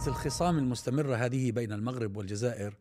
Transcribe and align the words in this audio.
حالة 0.00 0.12
الخصام 0.12 0.58
المستمرة 0.58 1.16
هذه 1.16 1.52
بين 1.52 1.72
المغرب 1.72 2.16
والجزائر. 2.16 2.74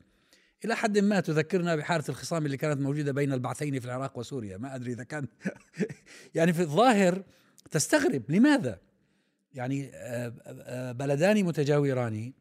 إلى 0.66 0.76
حد 0.76 0.98
ما 0.98 1.20
تذكرنا 1.20 1.76
بحالة 1.76 2.04
الخصام 2.10 2.46
اللي 2.46 2.58
كانت 2.58 2.82
موجودة 2.82 3.12
بين 3.12 3.34
البعثين 3.34 3.80
في 3.80 3.86
العراق 3.86 4.18
وسوريا. 4.18 4.58
ما 4.58 4.76
أدري 4.76 4.92
إذا 4.92 5.04
كان 5.04 5.28
يعني 6.36 6.54
في 6.54 6.62
الظاهر 6.62 7.24
تستغرب. 7.72 8.24
لماذا؟ 8.30 8.80
يعني 9.54 9.92
آه، 9.94 10.34
آه، 10.46 10.92
بلدان 10.92 11.44
متجاوران 11.44 12.34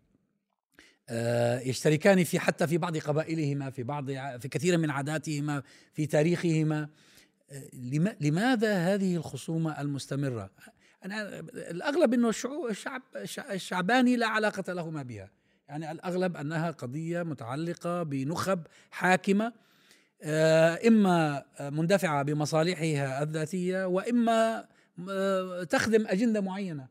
آه، 1.08 1.60
يشتركان 1.60 2.24
في 2.24 2.38
حتى 2.38 2.66
في 2.66 2.78
بعض 2.78 2.96
قبائلهما 2.96 3.70
في 3.70 3.82
بعض 3.82 4.06
في 4.12 4.48
كثير 4.50 4.78
من 4.78 4.90
عاداتهما 4.90 5.62
في 5.92 6.06
تاريخهما. 6.06 6.88
لماذا 8.20 8.94
هذه 8.94 9.16
الخصومة 9.16 9.80
المستمرة؟ 9.80 10.50
أنا 11.04 11.38
الأغلب 11.54 12.14
أنه 12.14 12.28
الشعب 12.70 13.02
الشعباني 13.50 14.16
لا 14.16 14.26
علاقة 14.26 14.72
لهما 14.72 15.02
بها. 15.02 15.30
يعني 15.68 15.90
الأغلب 15.90 16.36
أنها 16.36 16.70
قضية 16.70 17.22
متعلقة 17.22 18.02
بنخب 18.02 18.66
حاكمة 18.90 19.52
آه، 20.22 20.88
إما 20.88 21.44
مندفعة 21.60 22.22
بمصالحها 22.22 23.22
الذاتية 23.22 23.84
وإما 23.86 24.68
آه، 25.10 25.64
تخدم 25.64 26.06
أجندة 26.06 26.40
معينة. 26.40 26.88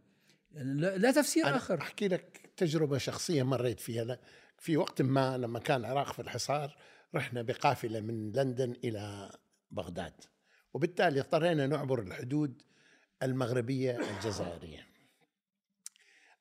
لا 0.51 1.11
تفسير 1.11 1.47
أنا 1.47 1.55
آخر. 1.55 1.81
أحكي 1.81 2.07
لك 2.07 2.51
تجربة 2.57 2.97
شخصية 2.97 3.43
مريت 3.43 3.79
فيها. 3.79 4.19
في 4.57 4.77
وقت 4.77 5.01
ما 5.01 5.37
لما 5.37 5.59
كان 5.59 5.79
العراق 5.79 6.13
في 6.13 6.21
الحصار 6.21 6.75
رحنا 7.15 7.41
بقافلة 7.41 8.01
من 8.01 8.31
لندن 8.31 8.73
إلى 8.83 9.31
بغداد. 9.71 10.13
وبالتالي 10.73 11.19
اضطرينا 11.19 11.67
نعبر 11.67 11.99
الحدود 11.99 12.61
المغربية 13.23 13.99
الجزائرية. 14.09 14.87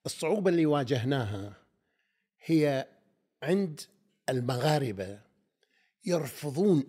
الصعوبة 0.07 0.51
اللي 0.51 0.67
واجهناها 0.67 1.57
هي 2.45 2.89
عند 3.43 3.81
المغاربة 4.29 5.21
يرفضون 6.05 6.85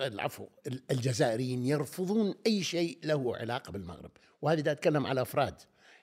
العفو 0.00 0.46
الجزائريين 0.90 1.66
يرفضون 1.66 2.34
أي 2.46 2.62
شيء 2.62 2.98
له 3.04 3.36
علاقة 3.36 3.72
بالمغرب. 3.72 4.10
وهذه 4.42 4.60
دا 4.60 4.72
أتكلم 4.72 5.06
على 5.06 5.22
أفراد. 5.22 5.54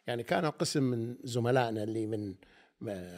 يعني 0.07 0.23
كان 0.23 0.45
قسم 0.45 0.83
من 0.83 1.17
زملائنا 1.23 1.83
اللي 1.83 2.05
من 2.05 2.35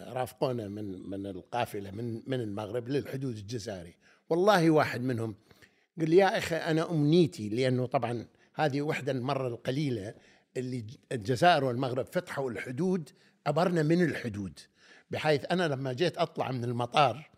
رافقونا 0.08 0.68
من 0.68 1.10
من 1.10 1.26
القافلة 1.26 1.92
من 1.92 2.22
من 2.28 2.42
المغرب 2.42 2.90
للحدود 2.90 3.38
الجزائري. 3.38 3.96
والله 4.30 4.70
واحد 4.70 5.02
منهم 5.02 5.36
قال 6.00 6.10
لي 6.10 6.18
يا 6.18 6.38
أخي 6.38 6.56
أنا 6.56 6.92
أمنيتي 6.92 7.50
لأنه 7.50 7.86
طبعا 7.86 8.28
هذه 8.56 8.82
وحده 8.82 9.12
المره 9.12 9.48
القليلة 9.48 10.14
اللي 10.58 10.86
الجزائر 11.12 11.64
والمغرب 11.64 12.06
فتحوا 12.06 12.52
الحدود 12.52 13.10
عبرنا 13.48 13.84
من 13.84 14.02
الحدود 14.02 14.60
بحيث 15.12 15.46
أنا 15.52 15.68
لما 15.68 15.94
جيت 15.94 16.18
أطلع 16.18 16.52
من 16.52 16.64
المطار 16.64 17.30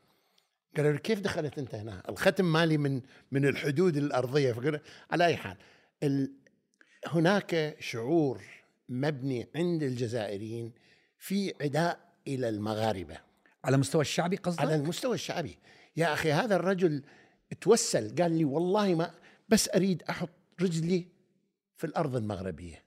قالوا 0.78 0.92
لي 0.92 0.98
كيف 0.98 1.20
دخلت 1.20 1.58
أنت 1.58 1.76
هنا؟ 1.76 2.04
الختم 2.10 2.46
مالي 2.46 2.78
من 2.78 3.02
من 3.32 3.46
الحدود 3.46 3.98
الأرضية 3.98 4.82
على 5.12 5.26
أي 5.26 5.38
حال 5.38 5.58
هناك 7.08 7.76
شعور 7.80 8.42
مبني 8.90 9.48
عند 9.56 9.84
الجزائريين 9.84 10.72
في 11.18 11.54
عداء 11.62 12.00
إلى 12.28 12.50
المغاربة 12.50 13.18
على 13.64 13.78
مستوى 13.78 14.02
الشعبي 14.02 14.36
قصدك؟ 14.36 14.62
على 14.62 14.76
المستوى 14.76 15.16
الشعبي 15.16 15.58
يا 15.98 16.14
أخي 16.14 16.32
هذا 16.32 16.56
الرجل 16.56 17.04
توسل 17.62 18.16
قال 18.16 18.32
لي 18.32 18.46
والله 18.46 18.96
ما 18.96 19.12
بس 19.50 19.70
أريد 19.76 20.04
أحط 20.10 20.30
رجلي 20.62 21.08
في 21.76 21.84
الأرض 21.88 22.16
المغربية. 22.16 22.86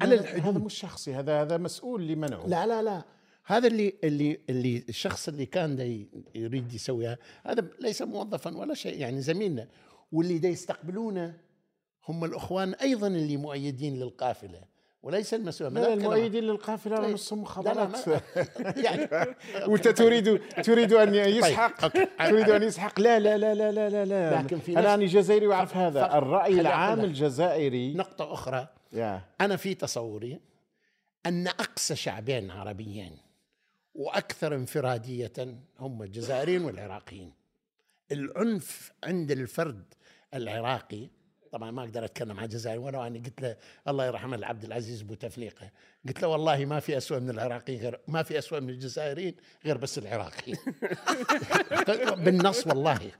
على 0.00 0.14
الحدود 0.14 0.46
هذا 0.46 0.58
مش 0.58 0.74
شخصي 0.74 1.14
هذا 1.14 1.42
هذا 1.42 1.56
مسؤول 1.56 2.02
اللي 2.02 2.14
منعه 2.14 2.46
لا 2.46 2.66
لا 2.66 2.82
لا. 2.82 3.04
هذا 3.44 3.68
اللي 3.68 3.94
اللي 4.04 4.40
اللي 4.50 4.84
الشخص 4.88 5.28
اللي 5.28 5.46
كان 5.46 6.06
يريد 6.34 6.72
يسويها 6.72 7.18
هذا 7.46 7.70
ليس 7.80 8.02
موظفا 8.02 8.56
ولا 8.56 8.74
شيء 8.74 8.98
يعني 9.00 9.20
زميلنا. 9.20 9.68
واللي 10.12 10.38
دا 10.38 10.48
يستقبلونه 10.48 11.40
هم 12.08 12.24
الأخوان 12.24 12.74
أيضا 12.74 13.06
اللي 13.06 13.36
مؤيدين 13.36 14.00
للقافلة. 14.00 14.64
وليس 15.02 15.34
المسؤول. 15.34 15.74
لا 15.74 15.92
المؤيدين 15.92 16.44
للقافلة 16.44 16.96
طيب. 16.96 17.10
نصهم 17.10 17.42
مخابرات 17.42 18.06
يعني 18.86 19.08
وانت 19.68 19.88
تريد 19.88 20.38
تريد 20.62 20.92
أن 20.92 21.10
طيب، 21.10 21.26
يسحق. 21.26 21.88
تريد 22.30 22.50
أن 22.50 22.62
يسحق؟ 22.62 23.00
لا 23.00 23.18
لا 23.18 23.38
لا 23.38 23.54
لا 23.54 23.72
لا 23.72 23.88
لا, 23.88 24.04
لا. 24.04 24.42
لكن 24.42 24.58
في 24.58 24.78
أنا 24.78 24.94
أني 24.94 25.06
جزائري 25.06 25.46
وأعرف 25.46 25.76
هذا. 25.76 26.18
الرأي 26.18 26.60
العام 26.60 27.00
الجزائري 27.00 27.94
نقطة 27.94 28.32
أخرى. 28.32 28.68
أنا 29.40 29.56
في 29.56 29.74
تصوري 29.74 30.40
أن 31.26 31.46
أقصى 31.46 31.96
شعبين 31.96 32.50
عربيين 32.50 33.16
وأكثر 33.94 34.54
انفرادية 34.54 35.32
هم 35.78 36.02
الجزائريين 36.02 36.64
والعراقيين. 36.64 37.32
العنف 38.12 38.92
عند 39.04 39.30
الفرد 39.30 39.94
العراقي 40.34 41.08
طبعا 41.52 41.70
ما 41.70 41.82
أقدر 41.82 42.04
أتكلم 42.04 42.38
عن 42.38 42.44
الجزائر 42.44 42.80
ولو 42.80 43.02
اني 43.02 43.18
قلت 43.18 43.40
له 43.40 43.56
الله 43.88 44.06
يرحمه 44.06 44.36
العبد 44.36 44.64
العزيز 44.64 45.02
بوتفليقه 45.02 45.70
قلت 46.08 46.22
له 46.22 46.28
والله 46.28 46.64
ما 46.64 46.80
في 46.80 46.96
اسوء 46.96 47.20
من 47.20 47.30
العراقيين 47.30 47.80
غير 47.80 48.00
ما 48.08 48.22
في 48.22 48.38
اسوء 48.38 48.60
من 48.60 48.70
الجزائريين 48.70 49.34
غير 49.64 49.78
بس 49.78 49.98
العراقيين. 49.98 50.56
بالنص 52.24 52.66
والله. 52.66 53.10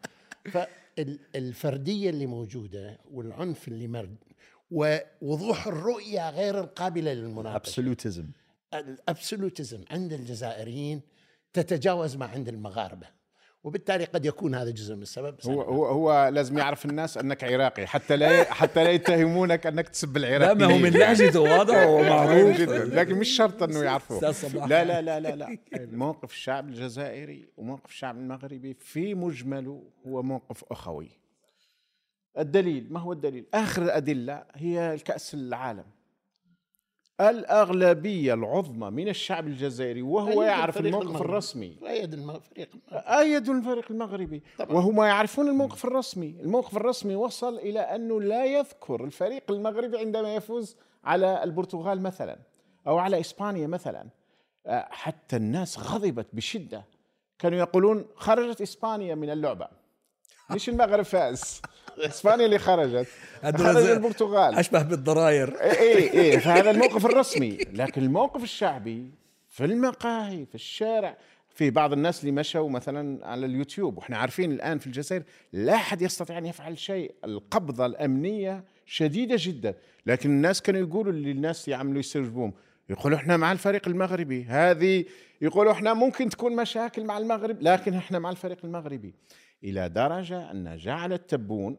فالفردية 0.52 2.10
اللي 2.10 2.26
موجودة 2.26 2.98
والعنف 3.10 3.68
اللي 3.68 3.88
مرد 3.88 4.16
ووضوح 4.70 5.66
الرؤية 5.66 6.30
غير 6.30 6.60
القابلة 6.60 7.12
للمناقشة. 7.12 7.56
ابسولوتيزم 7.56 8.30
الابسولوتيزم 8.74 9.84
عند 9.90 10.12
الجزائريين 10.12 11.00
تتجاوز 11.52 12.16
ما 12.16 12.26
عند 12.26 12.48
المغاربة. 12.48 13.06
وبالتالي 13.64 14.04
قد 14.04 14.26
يكون 14.26 14.54
هذا 14.54 14.70
جزء 14.70 14.94
من 14.94 15.02
السبب. 15.02 15.36
هو 15.46 15.62
هو 15.62 15.86
هو 15.86 16.28
لازم 16.28 16.58
يعرف 16.58 16.84
الناس 16.84 17.18
أنك 17.18 17.44
عراقي 17.44 17.86
حتى 17.86 18.16
لا 18.16 18.52
حتى 18.52 18.84
لا 18.84 18.90
يتهمونك 18.90 19.66
أنك 19.66 19.88
تسب 19.88 20.16
العراق 20.16 20.52
لا 20.52 20.54
ما 20.54 20.74
هو 20.74 20.78
من 20.78 20.90
لهجته 20.90 21.40
واضح 21.40 21.86
ومعروف. 21.86 22.56
جدا. 22.60 22.84
لكن 22.84 23.14
مش 23.14 23.28
شرط 23.28 23.62
إنه 23.62 23.82
يعرفوه. 23.82 24.20
لا 24.66 24.84
لا 24.84 25.02
لا 25.02 25.20
لا 25.20 25.36
لا. 25.36 25.56
موقف 25.92 26.32
الشعب 26.32 26.68
الجزائري 26.68 27.48
وموقف 27.56 27.90
الشعب 27.90 28.16
المغربي 28.16 28.74
في 28.80 29.14
مجمله 29.14 29.82
هو 30.06 30.22
موقف 30.22 30.64
أخوي. 30.70 31.08
الدليل 32.38 32.86
ما 32.90 33.00
هو 33.00 33.12
الدليل؟ 33.12 33.44
آخر 33.54 33.82
الأدلة 33.82 34.44
هي 34.54 34.94
الكأس 34.94 35.34
العالم. 35.34 35.84
الأغلبية 37.30 38.34
العظمى 38.34 38.90
من 38.90 39.08
الشعب 39.08 39.46
الجزائري 39.46 40.02
وهو 40.02 40.42
يعرف 40.42 40.78
الموقف 40.78 41.06
المغربي. 41.06 41.24
الرسمي. 41.24 41.78
أيد 41.88 42.14
الفريق 42.14 42.68
أيد 42.92 43.48
الفريق 43.48 43.84
المغربي. 43.90 44.42
طبعا. 44.58 44.72
وهم 44.72 45.02
يعرفون 45.02 45.48
الموقف 45.48 45.84
الرسمي. 45.84 46.36
الموقف 46.40 46.76
الرسمي 46.76 47.16
وصل 47.16 47.58
إلى 47.58 47.80
أنه 47.80 48.20
لا 48.20 48.44
يذكر 48.44 49.04
الفريق 49.04 49.50
المغربي 49.50 49.98
عندما 49.98 50.34
يفوز 50.34 50.76
على 51.04 51.42
البرتغال 51.44 52.02
مثلا 52.02 52.38
أو 52.86 52.98
على 52.98 53.20
إسبانيا 53.20 53.66
مثلا. 53.66 54.06
آه، 54.66 54.88
حتى 54.90 55.36
الناس 55.36 55.78
غضبت 55.78 56.26
بشدة. 56.32 56.84
كانوا 57.38 57.58
يقولون 57.58 58.06
خرجت 58.16 58.60
إسبانيا 58.60 59.14
من 59.14 59.30
اللعبة. 59.30 59.68
مش 60.50 60.68
المغرب 60.68 61.04
فاز؟ 61.04 61.62
إسبانيا 61.98 62.44
اللي 62.46 62.58
خرجت. 62.58 63.06
خرج 63.42 63.76
البرتغال. 63.76 64.54
أشبه 64.54 64.82
بالضراير. 64.82 65.60
إي 65.60 66.20
إي 66.20 66.40
فهذا 66.40 66.70
الموقف 66.70 67.06
الرسمي. 67.06 67.58
لكن 67.72 68.02
الموقف 68.02 68.42
الشعبي 68.42 69.10
في 69.48 69.64
المقاهي 69.64 70.46
في 70.46 70.54
الشارع 70.54 71.16
في 71.54 71.70
بعض 71.70 71.92
الناس 71.92 72.20
اللي 72.20 72.32
مشوا 72.32 72.70
مثلا 72.70 73.26
على 73.26 73.46
اليوتيوب. 73.46 73.98
وإحنا 73.98 74.16
عارفين 74.16 74.52
الآن 74.52 74.78
في 74.78 74.86
الجزائر 74.86 75.22
لا 75.52 75.74
أحد 75.74 76.02
يستطيع 76.02 76.38
أن 76.38 76.46
يفعل 76.46 76.78
شيء. 76.78 77.14
القبضة 77.24 77.86
الأمنية 77.86 78.64
شديدة 78.86 79.36
جدا. 79.38 79.74
لكن 80.06 80.30
الناس 80.30 80.62
كانوا 80.62 80.80
يقولوا 80.80 81.12
للناس 81.12 81.68
يعملوا 81.68 82.00
يستجوبون 82.00 82.52
يقولوا 82.90 83.18
إحنا 83.18 83.36
مع 83.36 83.52
الفريق 83.52 83.88
المغربي. 83.88 84.44
هذه 84.44 85.04
يقولوا 85.40 85.72
إحنا 85.72 85.94
ممكن 85.94 86.28
تكون 86.28 86.56
مشاكل 86.56 87.04
مع 87.04 87.18
المغرب 87.18 87.62
لكن 87.62 87.94
إحنا 87.94 88.18
مع 88.18 88.30
الفريق 88.30 88.58
المغربي. 88.64 89.14
إلى 89.64 89.88
درجة 89.88 90.50
أن 90.50 90.76
جعل 90.76 91.12
التبون 91.12 91.76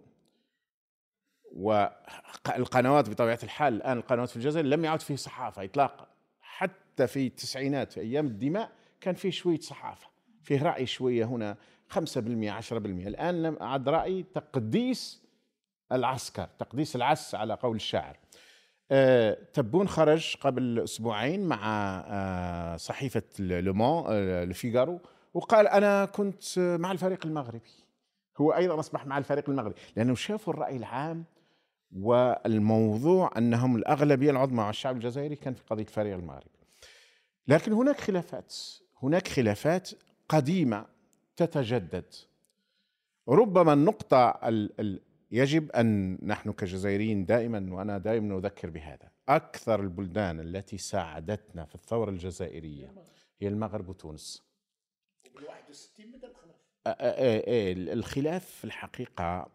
والقنوات 1.51 3.09
بطبيعة 3.09 3.39
الحال 3.43 3.73
الآن 3.73 3.97
القنوات 3.97 4.29
في 4.29 4.35
الجزائر 4.35 4.65
لم 4.65 4.85
يعد 4.85 5.01
فيه 5.01 5.15
صحافة 5.15 5.63
إطلاقا. 5.63 6.07
حتى 6.41 7.07
في 7.07 7.27
التسعينات 7.27 7.93
في 7.93 7.99
أيام 7.99 8.25
الدماء 8.27 8.71
كان 9.01 9.15
فيه 9.15 9.31
شوية 9.31 9.59
صحافة. 9.59 10.07
فيه 10.43 10.63
رأي 10.63 10.85
شوية 10.85 11.25
هنا 11.25 11.57
5% 11.89 12.51
10% 12.51 12.73
الآن 13.07 13.57
عاد 13.61 13.89
رأي 13.89 14.23
تقديس 14.23 15.23
العسكر 15.91 16.49
تقديس 16.59 16.95
العس 16.95 17.35
على 17.35 17.53
قول 17.53 17.75
الشاعر. 17.75 18.17
أه 18.91 19.37
تبون 19.53 19.87
خرج 19.87 20.35
قبل 20.41 20.79
أسبوعين 20.79 21.45
مع 21.45 21.59
أه 22.07 22.77
صحيفة 22.77 23.23
لومون 23.39 24.05
الفيغارو 24.09 24.99
وقال 25.33 25.67
أنا 25.67 26.05
كنت 26.05 26.59
مع 26.59 26.91
الفريق 26.91 27.25
المغربي. 27.25 27.71
هو 28.37 28.51
أيضا 28.51 28.79
أصبح 28.79 29.05
مع 29.05 29.17
الفريق 29.17 29.49
المغربي. 29.49 29.75
لأنه 29.95 30.15
شافوا 30.15 30.53
الرأي 30.53 30.77
العام 30.77 31.23
والموضوع 31.95 33.31
أنهم 33.37 33.75
الأغلبية 33.75 34.31
العظمى 34.31 34.61
على 34.61 34.69
الشعب 34.69 34.95
الجزائري 34.95 35.35
كان 35.35 35.53
في 35.53 35.63
قضية 35.69 35.83
الفريق 35.83 36.13
المغربي. 36.13 36.49
لكن 37.47 37.73
هناك 37.73 37.99
خلافات. 37.99 38.55
هناك 39.03 39.27
خلافات 39.27 39.89
قديمة 40.29 40.85
تتجدد. 41.35 42.13
ربما 43.29 43.73
النقطة 43.73 44.29
ال 44.29 44.79
ال 44.79 45.01
يجب 45.31 45.71
أن 45.71 46.17
نحن 46.23 46.51
كجزائريين 46.51 47.25
دائما 47.25 47.67
وأنا 47.71 47.97
دائما 47.97 48.37
أذكر 48.37 48.69
بهذا. 48.69 49.11
أكثر 49.29 49.79
البلدان 49.79 50.39
التي 50.39 50.77
ساعدتنا 50.77 51.65
في 51.65 51.75
الثورة 51.75 52.09
الجزائرية 52.09 52.93
هي 53.39 53.47
المغرب 53.47 53.89
وتونس. 53.89 54.52
بال 55.35 55.43
61 55.47 56.11
بدا 56.11 56.27
الخلاف 56.27 56.55
آه، 56.87 56.89
آه، 56.89 57.73
الخلاف 57.93 58.45
في 58.45 58.63
الحقيقة 58.63 59.47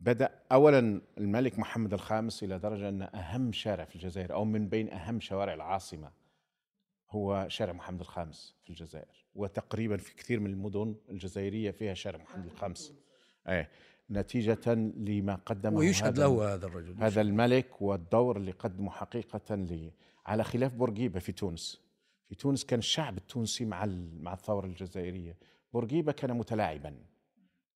بدأ 0.00 0.30
أولا 0.52 1.00
الملك 1.18 1.58
محمد 1.58 1.92
الخامس 1.92 2.42
إلى 2.42 2.58
درجة 2.58 2.88
أن 2.88 3.02
أهم 3.02 3.52
شارع 3.52 3.84
في 3.84 3.96
الجزائر 3.96 4.32
أو 4.32 4.44
من 4.44 4.68
بين 4.68 4.92
أهم 4.92 5.20
شوارع 5.20 5.54
العاصمة 5.54 6.10
هو 7.10 7.46
شارع 7.48 7.72
محمد 7.72 8.00
الخامس 8.00 8.54
في 8.62 8.70
الجزائر 8.70 9.26
وتقريبا 9.34 9.96
في 9.96 10.14
كثير 10.14 10.40
من 10.40 10.50
المدن 10.50 10.94
الجزائرية 11.10 11.70
فيها 11.70 11.94
شارع 11.94 12.18
محمد 12.18 12.46
الخامس. 12.46 12.92
أي 13.48 13.68
نتيجة 14.10 14.74
لما 14.96 15.34
قدمه 15.46 15.78
ويشهد 15.78 16.20
هذا 16.20 16.28
له 16.28 16.54
هذا 16.54 16.66
الرجل 16.66 17.02
هذا 17.02 17.20
الملك 17.20 17.82
والدور 17.82 18.36
اللي 18.36 18.50
قدمه 18.50 18.90
حقيقة 18.90 19.54
لي 19.54 19.92
على 20.26 20.44
خلاف 20.44 20.74
بورقيبة 20.74 21.20
في 21.20 21.32
تونس. 21.32 21.80
في 22.30 22.36
تونس 22.36 22.64
كان 22.64 22.78
الشعب 22.78 23.18
التونسي 23.18 23.64
مع 23.64 23.86
مع 24.20 24.32
الثورة 24.32 24.66
الجزائرية. 24.66 25.36
بورقيبة 25.72 26.12
كان 26.12 26.36
متلاعبا. 26.36 26.96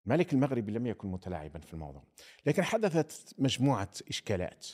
الملك 0.06 0.32
المغربي 0.32 0.72
لم 0.72 0.86
يكن 0.86 1.08
متلاعبا 1.08 1.58
في 1.58 1.74
الموضوع. 1.74 2.02
لكن 2.46 2.62
حدثت 2.62 3.34
مجموعة 3.38 3.90
إشكالات. 4.08 4.66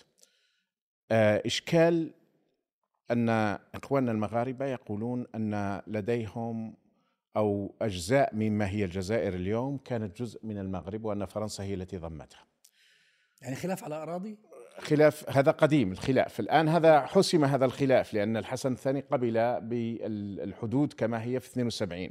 آه، 1.10 1.42
إشكال 1.46 2.14
أن 3.10 3.28
إخواننا 3.74 4.12
المغاربة 4.12 4.66
يقولون 4.66 5.26
أن 5.34 5.82
لديهم 5.86 6.74
أو 7.36 7.74
أجزاء 7.82 8.34
مما 8.34 8.68
هي 8.68 8.84
الجزائر 8.84 9.34
اليوم 9.34 9.78
كانت 9.78 10.22
جزء 10.22 10.46
من 10.46 10.58
المغرب 10.58 11.04
وأن 11.04 11.24
فرنسا 11.24 11.64
هي 11.64 11.74
التي 11.74 11.96
ضمتها. 11.96 12.44
يعني 13.42 13.56
خلاف 13.56 13.84
على 13.84 13.94
أراضي؟ 13.94 14.38
خلاف 14.80 15.30
هذا 15.30 15.50
قديم 15.50 15.92
الخلاف. 15.92 16.40
الآن 16.40 16.68
هذا 16.68 17.00
حسم 17.00 17.44
هذا 17.44 17.64
الخلاف 17.64 18.14
لأن 18.14 18.36
الحسن 18.36 18.72
الثاني 18.72 19.00
قبل 19.00 19.60
بالحدود 19.60 20.92
كما 20.92 21.22
هي 21.22 21.40
في 21.40 21.46
72 21.46 22.10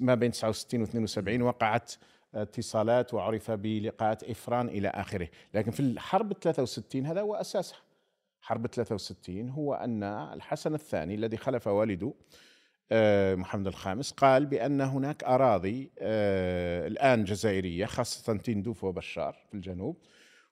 ما 0.00 0.14
بين 0.14 0.30
69 0.30 0.80
و 0.80 0.84
72 0.84 1.42
وقعت 1.42 1.92
اتصالات 2.34 3.14
وعرف 3.14 3.50
بلقاءات 3.50 4.24
إفران 4.24 4.68
إلى 4.68 4.88
آخره. 4.88 5.28
لكن 5.54 5.70
في 5.70 5.80
الحرب 5.80 6.32
63 6.32 7.06
هذا 7.06 7.20
هو 7.20 7.34
أساسها. 7.34 7.78
حرب 8.40 8.66
63 8.66 9.50
هو 9.50 9.74
أن 9.74 10.02
الحسن 10.02 10.74
الثاني 10.74 11.14
الذي 11.14 11.36
خلف 11.36 11.66
والده 11.66 12.12
آه، 12.92 13.34
محمد 13.34 13.66
الخامس 13.66 14.12
قال 14.12 14.46
بأن 14.46 14.80
هناك 14.80 15.24
أراضي 15.24 15.90
آه، 15.98 16.86
الآن 16.86 17.24
جزائرية 17.24 17.86
خاصة 17.86 18.36
تندوف 18.36 18.84
وبشار 18.84 19.36
في 19.48 19.54
الجنوب 19.54 19.96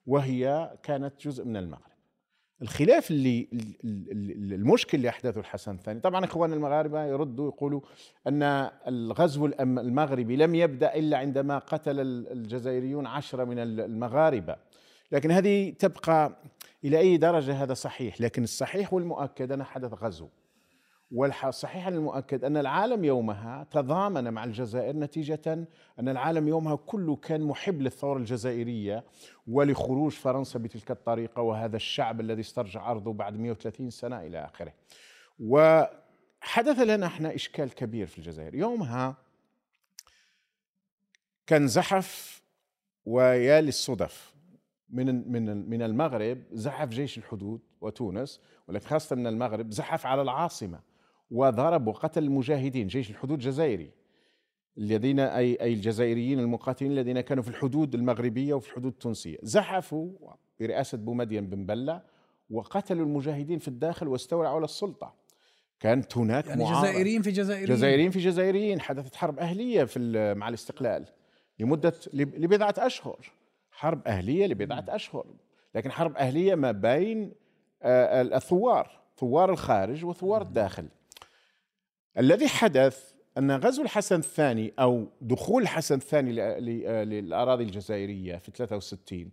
وهي 0.07 0.73
كانت 0.83 1.27
جزء 1.27 1.45
من 1.45 1.57
المغرب. 1.57 1.95
الخلاف 2.61 3.11
اللي 3.11 3.47
ال- 3.53 3.75
ال- 4.11 4.53
المشكل 4.53 4.97
اللي 4.97 5.09
أحدثه 5.09 5.39
الحسن 5.39 5.75
الثاني 5.75 5.99
طبعا 5.99 6.25
اخواننا 6.25 6.55
المغاربة 6.55 7.05
يردوا 7.05 7.47
يقولوا 7.47 7.81
أن 8.27 8.43
الغزو 8.87 9.45
المغربي 9.59 10.35
لم 10.35 10.55
يبدأ 10.55 10.95
إلا 10.95 11.17
عندما 11.17 11.57
قتل 11.57 11.99
ال- 11.99 12.31
الجزائريون 12.31 13.07
عشرة 13.07 13.43
من 13.43 13.59
ال- 13.59 13.79
المغاربة. 13.81 14.55
لكن 15.11 15.31
هذه 15.31 15.69
تبقى 15.79 16.37
إلى 16.83 16.99
أي 16.99 17.17
درجة 17.17 17.63
هذا 17.63 17.73
صحيح؟ 17.73 18.21
لكن 18.21 18.43
الصحيح 18.43 18.93
والمؤكد 18.93 19.51
أن 19.51 19.63
حدث 19.63 19.93
غزو. 19.93 20.27
والصحيح 21.11 21.87
المؤكد 21.87 22.43
أن 22.43 22.57
العالم 22.57 23.05
يومها 23.05 23.67
تضامن 23.71 24.33
مع 24.33 24.43
الجزائر 24.43 24.95
نتيجة 24.95 25.67
أن 25.99 26.09
العالم 26.09 26.47
يومها 26.47 26.75
كله 26.75 27.15
كان 27.15 27.41
محب 27.41 27.81
للثورة 27.81 28.17
الجزائرية 28.17 29.03
ولخروج 29.47 30.11
فرنسا 30.11 30.59
بتلك 30.59 30.91
الطريقة 30.91 31.41
وهذا 31.41 31.75
الشعب 31.75 32.21
الذي 32.21 32.41
استرجع 32.41 32.91
أرضه 32.91 33.13
بعد 33.13 33.37
130 33.39 33.89
سنة 33.89 34.21
إلى 34.21 34.45
آخره. 34.45 34.73
وحدث 35.39 36.79
لنا 36.79 37.05
إحنا 37.05 37.35
إشكال 37.35 37.73
كبير 37.73 38.07
في 38.07 38.17
الجزائر، 38.17 38.55
يومها 38.55 39.15
كان 41.47 41.67
زحف 41.67 42.41
ويا 43.05 43.61
للصدف 43.61 44.33
من 44.89 45.31
من 45.31 45.69
من 45.69 45.81
المغرب 45.81 46.43
زحف 46.51 46.89
جيش 46.89 47.17
الحدود 47.17 47.61
وتونس 47.81 48.41
ولكن 48.67 48.87
خاصة 48.87 49.15
من 49.15 49.27
المغرب 49.27 49.71
زحف 49.71 50.05
على 50.05 50.21
العاصمة 50.21 50.79
وضرب 51.31 51.87
وقتل 51.87 52.23
المجاهدين 52.23 52.87
جيش 52.87 53.09
الحدود 53.09 53.31
الجزائري. 53.37 53.91
الذين 54.77 55.19
أي 55.19 55.57
أي 55.61 55.73
الجزائريين 55.73 56.39
المقاتلين 56.39 56.91
الذين 56.91 57.21
كانوا 57.21 57.43
في 57.43 57.49
الحدود 57.49 57.95
المغربية 57.95 58.53
وفي 58.53 58.67
الحدود 58.69 58.91
التونسية. 58.91 59.37
زحفوا 59.43 60.09
برئاسة 60.59 60.97
بومدين 60.97 61.49
بن 61.49 61.65
بلة 61.65 62.01
وقتلوا 62.49 63.05
المجاهدين 63.05 63.59
في 63.59 63.67
الداخل 63.67 64.07
واستولوا 64.07 64.49
على 64.49 64.63
السلطة. 64.63 65.13
كانت 65.79 66.17
هناك 66.17 66.47
يعني 66.47 66.63
معارضة. 66.63 66.81
جزائريين 66.89 67.21
في 67.21 67.31
جزائريين. 67.31 67.69
جزائريين 67.69 68.11
في 68.11 68.19
جزائريين 68.19 68.79
حدثت 68.81 69.15
حرب 69.15 69.39
أهلية 69.39 69.83
في 69.83 70.33
مع 70.37 70.49
الاستقلال 70.49 71.05
لمدة 71.59 71.93
لب- 72.13 72.35
لبضعة 72.35 72.73
أشهر. 72.77 73.31
حرب 73.71 74.07
أهلية 74.07 74.47
لبضعة 74.47 74.85
أشهر. 74.89 75.25
لكن 75.75 75.91
حرب 75.91 76.15
أهلية 76.17 76.55
ما 76.55 76.71
بين 76.71 77.31
الثوار 77.83 79.01
ثوار 79.17 79.51
الخارج 79.51 80.05
وثوار 80.05 80.41
الداخل. 80.41 80.87
الذي 82.17 82.47
حدث 82.47 83.13
أن 83.37 83.51
غزو 83.51 83.83
الحسن 83.83 84.19
الثاني 84.19 84.73
أو 84.79 85.07
دخول 85.21 85.61
الحسن 85.61 85.95
الثاني 85.95 86.41
آه، 86.41 87.03
للأراضي 87.03 87.63
الجزائرية 87.63 88.37
في 88.37 88.51
63 88.51 89.31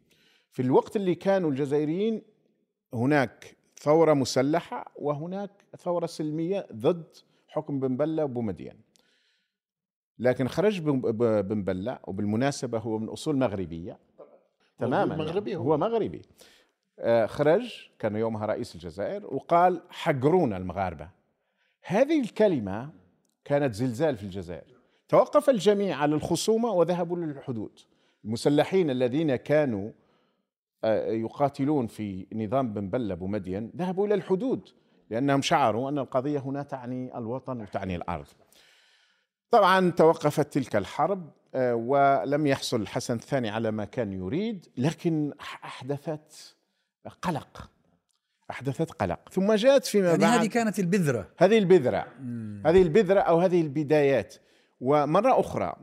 في 0.51 0.63
الوقت 0.63 0.97
اللي 0.97 1.15
كانوا 1.15 1.51
الجزائريين 1.51 2.23
هناك 2.95 3.57
ثورة 3.81 4.15
مسلحة 4.15 4.93
وهناك 4.97 5.51
ثورة 5.79 6.07
سلمية 6.07 6.67
ضد 6.73 7.17
حكم 7.49 7.81
بن 7.81 7.97
بلة 7.97 8.25
وبومدين 8.25 8.75
لكن 10.19 10.49
خرج 10.49 10.81
بن 10.81 11.63
بلة 11.63 11.99
وبالمناسبة 12.05 12.79
هو 12.79 12.99
من 12.99 13.09
أصول 13.09 13.37
مغربية. 13.37 13.99
تماما. 14.79 15.17
مغربي 15.17 15.57
هو. 15.57 15.63
هو 15.63 15.79
مغربي. 15.79 16.23
آه، 16.99 17.27
خرج 17.27 17.89
كان 17.99 18.17
يومها 18.17 18.47
رئيس 18.47 18.75
الجزائر 18.75 19.35
وقال 19.35 19.83
حقرونا 19.91 20.57
المغاربة. 20.57 21.09
هذه 21.83 22.21
الكلمة 22.21 22.91
كانت 23.45 23.75
زلزال 23.75 24.17
في 24.17 24.23
الجزائر. 24.23 24.77
توقف 25.09 25.51
الجميع 25.51 25.97
على 25.97 26.15
الخصومة 26.15 26.73
وذهبوا 26.73 27.17
للحدود. 27.17 27.79
المسلحين 28.25 28.91
الذين 28.91 29.37
كانوا 29.37 29.91
آه، 30.85 31.13
يقاتلون 31.13 31.87
في 31.87 32.27
نظام 32.33 32.73
بن 32.73 32.89
بلة 32.89 33.15
بومدين 33.15 33.73
ذهبوا 33.77 34.07
إلى 34.07 34.15
الحدود 34.15 34.69
لأنهم 35.11 35.43
شعروا 35.43 35.89
أن 35.89 35.99
القضية 35.99 36.39
هنا 36.39 36.63
تعني 36.63 37.19
الوطن 37.19 37.61
وتعني 37.61 37.97
الأرض. 37.97 38.27
طبعا 39.51 39.91
توقفت 39.91 40.53
تلك 40.53 40.77
الحرب 40.77 41.31
آه، 41.55 41.75
ولم 41.75 42.47
يحصل 42.47 42.81
الحسن 42.81 43.15
الثاني 43.15 43.51
على 43.51 43.71
ما 43.71 43.85
كان 43.85 44.13
يريد 44.13 44.67
لكن 44.77 45.33
أحدثت 45.41 46.57
قلق. 47.23 47.71
أحدثت 48.53 48.91
قلق. 48.91 49.29
ثم 49.33 49.53
جاءت 49.53 49.85
فيما 49.87 50.07
يعني 50.09 50.19
بعد 50.19 50.41
هذه 50.41 50.47
كانت 50.47 50.79
البذرة. 50.79 51.29
هذه 51.39 51.59
البذرة. 51.59 52.07
هذه 52.67 52.83
البذرة 52.83 53.21
أو 53.21 53.39
هذه 53.41 53.61
البدايات. 53.61 54.35
ومرة 54.81 55.41
أخرى 55.41 55.77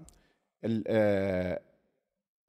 ال- 0.65 0.83
آه، 0.87 1.61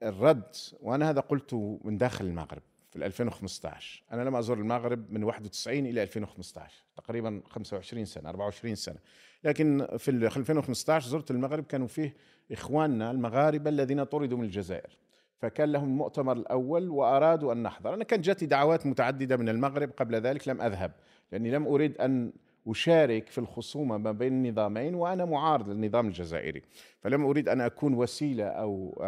الرد 0.03 0.55
وأنا 0.81 1.11
هذا 1.11 1.21
قلته 1.21 1.81
من 1.85 1.99
داخل 1.99 2.25
المغرب 2.27 2.63
في 2.91 3.07
2015 3.07 4.03
أنا 4.13 4.23
لم 4.23 4.37
أزور 4.37 4.59
المغرب 4.59 5.13
من 5.13 5.25
91 5.25 5.87
إلى 5.87 6.03
2015 6.03 6.85
تقريبا 6.97 7.43
25 7.49 8.05
سنة 8.05 8.29
24 8.31 8.75
سنة. 8.75 8.97
لكن 9.45 9.87
في 9.99 10.11
ال 10.11 10.25
2015 10.25 11.09
زرت 11.09 11.31
المغرب 11.31 11.65
كانوا 11.65 11.87
فيه 11.87 12.15
إخواننا 12.53 13.11
المغاربة 13.11 13.71
الذين 13.71 14.05
طردوا 14.05 14.39
من 14.39 14.45
الجزائر. 14.45 14.99
فكان 15.41 15.73
لهم 15.73 15.89
المؤتمر 15.89 16.33
الأول 16.33 16.89
وأرادوا 16.89 17.53
أن 17.53 17.63
نحضر 17.63 17.95
أنا 17.95 18.05
كانت 18.05 18.25
جاتي 18.25 18.47
دعوات 18.47 18.87
متعددة 18.87 19.37
من 19.37 19.49
المغرب 19.49 19.91
قبل 19.91 20.15
ذلك 20.15 20.49
لم 20.49 20.61
أذهب 20.61 20.93
لأني 21.33 21.51
لم 21.51 21.67
أريد 21.67 21.99
أن 21.99 22.33
أشارك 22.67 23.29
في 23.29 23.39
الخصومة 23.39 23.99
ما 23.99 24.13
بين 24.13 24.33
النظامين 24.33 24.95
وأنا 24.95 25.25
معارض 25.25 25.69
للنظام 25.69 26.07
الجزائري 26.07 26.63
فلم 27.01 27.25
أريد 27.25 27.49
أن 27.49 27.61
أكون 27.61 27.95
وسيلة 27.95 28.45
أو. 28.45 29.05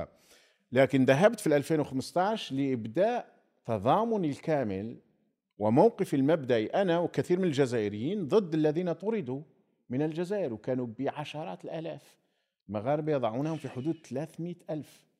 لكن 0.72 1.04
ذهبت 1.04 1.40
في 1.40 1.56
2015 1.56 2.54
لإبداء 2.54 3.32
تضامني 3.64 4.28
الكامل 4.28 4.96
وموقفي 5.58 6.16
المبدئي 6.16 6.66
أنا 6.66 6.98
وكثير 6.98 7.38
من 7.38 7.44
الجزائريين 7.44 8.28
ضد 8.28 8.54
الذين 8.54 8.92
طردوا 8.92 9.42
من 9.90 10.02
الجزائر 10.02 10.52
وكانوا 10.52 10.86
بعشرات 10.98 11.64
الآلاف 11.64 12.18
المغاربة 12.68 13.12
يضعونهم 13.12 13.56
في 13.56 13.68
حدود 13.68 13.96
300 14.06 14.54
ألف 14.70 15.11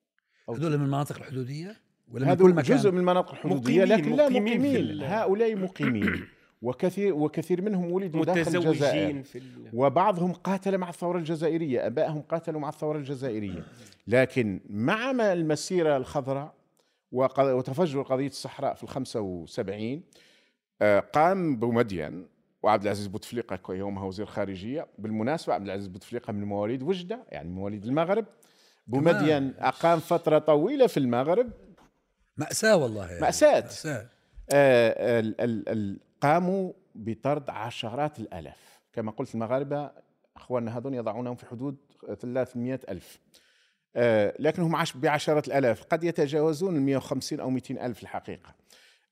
هذول 0.50 0.78
من 0.78 0.84
المناطق 0.84 1.16
الحدودية؟ 1.16 1.76
ولا 2.12 2.24
من 2.24 2.30
هذا 2.30 2.42
كل 2.44 2.54
مكان؟ 2.54 2.76
جزء 2.76 2.90
من 2.90 2.98
المناطق 2.98 3.30
الحدودية 3.30 3.84
مقيمين- 3.84 3.98
لكن 3.98 4.12
لا 4.16 4.28
مقيمين 4.28 4.58
مقيمين. 4.58 4.76
ال- 4.76 5.04
هؤلاء 5.04 5.56
مقيمين. 5.56 6.24
وكثير 6.62 7.14
وكثير 7.14 7.62
منهم 7.62 7.92
ولدوا 7.92 8.24
داخل 8.24 8.56
الجزائر. 8.56 9.22
في 9.22 9.38
ال... 9.38 9.70
وبعضهم 9.72 10.32
قاتل 10.32 10.78
مع 10.78 10.88
الثورة 10.88 11.18
الجزائرية. 11.18 11.86
أبائهم 11.86 12.20
قاتلوا 12.20 12.60
مع 12.60 12.68
الثورة 12.68 12.98
الجزائرية. 12.98 13.64
لكن 14.08 14.60
مع 14.70 15.12
ما 15.12 15.32
المسيرة 15.32 15.96
الخضراء 15.96 16.54
وتفجر 17.12 18.02
قضية 18.02 18.26
الصحراء 18.26 18.74
في 18.74 18.82
الخمسة 18.82 19.20
وسبعين 19.20 20.02
آه، 20.82 21.00
قام 21.00 21.56
بومدين 21.56 22.26
وعبد 22.62 22.82
العزيز 22.82 23.06
بوتفليقة 23.06 23.56
كو- 23.56 23.72
يومها 23.72 24.04
وزير 24.04 24.26
خارجية. 24.26 24.86
بالمناسبة 24.98 25.54
عبد 25.54 25.64
العزيز 25.64 25.86
بوتفليقة 25.88 26.32
من 26.32 26.44
مواليد 26.44 26.82
وجدة 26.82 27.20
يعني 27.28 27.48
من 27.48 27.54
مواليد 27.54 27.84
المغرب 27.84 28.24
بومدين 28.92 29.54
أقام 29.58 30.00
فترة 30.00 30.38
طويلة 30.38 30.86
في 30.86 30.96
المغرب. 30.96 31.50
مأساة 32.36 32.76
والله 32.76 33.06
يعني. 33.08 33.20
مأساة. 33.20 33.60
مأساة. 33.60 34.08
آه، 34.52 35.20
ال- 35.20 35.40
ال- 35.40 35.68
ال- 35.68 36.00
قاموا 36.20 36.72
بطرد 36.94 37.50
عشرات 37.50 38.18
الآلاف 38.18 38.80
كما 38.92 39.10
قلت 39.10 39.34
المغاربة 39.34 39.90
أخواننا 40.36 40.78
هذون 40.78 40.94
يضعونهم 40.94 41.34
في 41.36 41.46
حدود 41.46 41.76
300 42.20 42.80
ألف. 42.88 43.18
آه، 43.96 44.34
لكنهم 44.38 44.76
عش 44.76 44.96
بعشرات 44.96 45.48
الآلاف 45.48 45.84
قد 45.84 46.04
يتجاوزون 46.04 46.76
ال 46.76 46.82
150 46.82 47.40
أو 47.40 47.50
200 47.50 47.78
ألف 47.86 48.02
الحقيقة. 48.02 48.54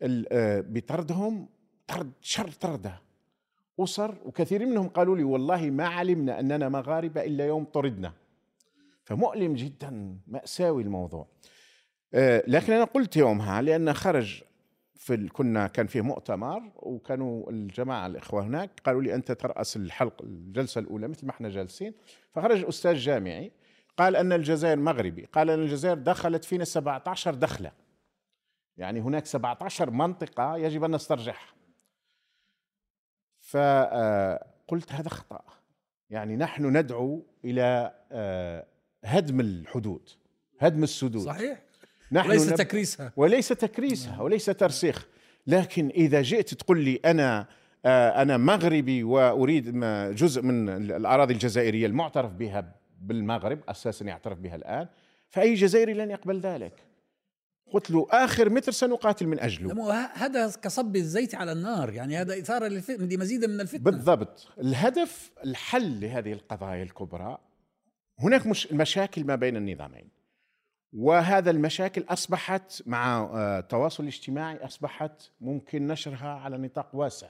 ال- 0.03 0.27
آه، 0.33 0.61
بطردهم 0.69 1.49
طرد 1.87 2.13
شر 2.21 2.51
طردة. 2.51 3.01
أسر 3.81 4.15
وكثير 4.25 4.67
منهم 4.67 4.89
قالوا 4.89 5.17
لي 5.17 5.25
والله 5.25 5.71
ما 5.71 5.87
علمنا 5.89 6.41
أننا 6.41 6.69
مغاربة 6.69 7.25
إلا 7.25 7.47
يوم 7.47 7.65
طردنا. 7.65 8.13
فمؤلم 9.11 9.55
جدا 9.55 10.19
مأساوي 10.27 10.83
الموضوع. 10.83 11.29
آه، 12.15 12.45
لكن 12.47 12.73
أنا 12.73 12.85
قلت 12.85 13.17
يومها 13.17 13.63
لأن 13.63 13.95
خرج 13.95 14.43
في 14.95 15.15
ال... 15.15 15.33
كنا 15.33 15.67
كان 15.67 15.87
فيه 15.87 16.01
مؤتمر 16.01 16.73
وكانوا 16.77 17.51
الجماعة 17.51 18.07
الإخوة 18.07 18.43
هناك 18.43 18.81
قالوا 18.85 19.03
لي 19.03 19.15
أنت 19.15 19.33
ترأس 19.33 19.77
الحلق 19.77 20.23
الجلسة 20.23 20.79
الأولى 20.79 21.09
مثل 21.09 21.27
ما 21.27 21.33
إحنا 21.33 21.49
جالسين. 21.49 21.95
فخرج 22.33 22.65
أستاذ 22.65 22.95
جامعي 22.95 23.53
قال 23.97 24.17
أن 24.17 24.33
الجزائر 24.33 24.77
مغربي 24.77 25.25
قال 25.25 25.51
أن 25.51 25.63
الجزائر 25.63 25.99
دخلت 25.99 26.45
فينا 26.45 26.65
17 26.65 27.35
دخلة. 27.35 27.73
يعني 28.77 29.01
هناك 29.01 29.27
17 29.27 29.91
منطقة 29.91 30.57
يجب 30.57 30.85
أن 30.85 30.91
نسترجعها. 30.91 31.55
فقلت 33.41 34.93
هذا 34.93 35.09
خطأ. 35.09 35.43
يعني 36.11 36.37
نحن 36.37 36.77
ندعو 36.77 37.27
إلى 37.45 37.95
آه، 38.13 38.67
هدم 39.05 39.41
الحدود 39.41 40.09
هدم 40.61 40.83
السدود. 40.83 41.23
صحيح. 41.27 41.63
نحن 42.13 42.31
ليس 42.31 42.49
نب- 42.49 42.55
تكريسها. 42.57 43.13
وليس 43.17 43.49
تكريسها 43.49 44.21
وليس 44.23 44.45
ترسيخ. 44.47 45.07
لكن 45.47 45.89
إذا 45.89 46.23
جئت 46.23 46.55
تقول 46.55 46.85
لي 46.85 47.01
أنا 47.05 47.47
آه، 47.85 48.23
أنا 48.23 48.37
مغربي 48.37 49.03
وأريد 49.05 49.75
ما- 49.75 50.11
جزء 50.13 50.43
من 50.43 50.69
الأراضي 50.69 51.35
الجزائرية 51.35 51.87
المعترف 51.87 52.33
بها 52.33 52.75
بالمغرب 53.01 53.61
أساسا 53.69 54.05
يعترف 54.05 54.39
بها 54.39 54.57
الآن 54.57 54.87
فأي 55.31 55.55
جزائري 55.55 55.95
لن 55.95 56.11
يقبل 56.11 56.41
ذلك. 56.41 56.73
قلت 57.73 57.91
له 57.91 58.07
آخر 58.11 58.51
متر 58.51 58.73
سنقاتل 58.73 59.27
من 59.27 59.41
أجله. 59.41 59.95
هذا 60.15 60.51
كصب 60.63 60.97
الزيت 60.97 61.35
على 61.35 61.53
النار 61.53 61.93
يعني 61.93 62.17
هذا 62.17 62.69
دي 62.89 63.17
مزيدا 63.17 63.47
من 63.47 63.61
الفتنة. 63.61 63.83
بالضبط. 63.83 64.49
الهدف 64.59 65.31
الحل 65.45 66.01
لهذه 66.01 66.33
القضايا 66.33 66.83
الكبرى 66.83 67.39
هناك 68.21 68.47
مش 68.47 68.73
مشاكل 68.73 69.25
ما 69.25 69.35
بين 69.35 69.57
النظامين. 69.57 70.09
وهذا 70.93 71.51
المشاكل 71.51 72.05
أصبحت 72.09 72.83
مع 72.87 73.19
آه، 73.19 73.59
التواصل 73.59 74.03
الاجتماعي 74.03 74.57
أصبحت 74.57 75.31
ممكن 75.41 75.87
نشرها 75.87 76.29
على 76.29 76.59
نطاق 76.59 76.95
واسع. 76.95 77.29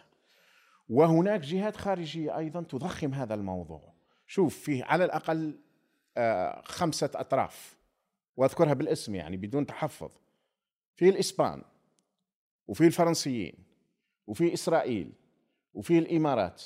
وهناك 0.89 1.41
جهات 1.41 1.77
خارجية 1.77 2.39
أيضا 2.39 2.63
تضخم 2.63 3.15
هذا 3.15 3.35
الموضوع. 3.35 3.95
شوف 4.27 4.59
فيه 4.59 4.85
على 4.85 5.05
الأقل 5.05 5.59
آه، 6.17 6.63
خمسة 6.65 7.11
أطراف. 7.15 7.77
وأذكرها 8.37 8.75
بالاسم 8.75 9.15
يعني 9.15 9.37
بدون 9.37 9.67
تحفظ. 9.67 10.11
في 10.97 11.09
الإسبان 11.09 11.63
وفي 12.69 12.87
الفرنسيين 12.87 13.55
وفي 14.27 14.55
إسرائيل 14.55 15.13
وفي 15.75 15.99
الإمارات 15.99 16.63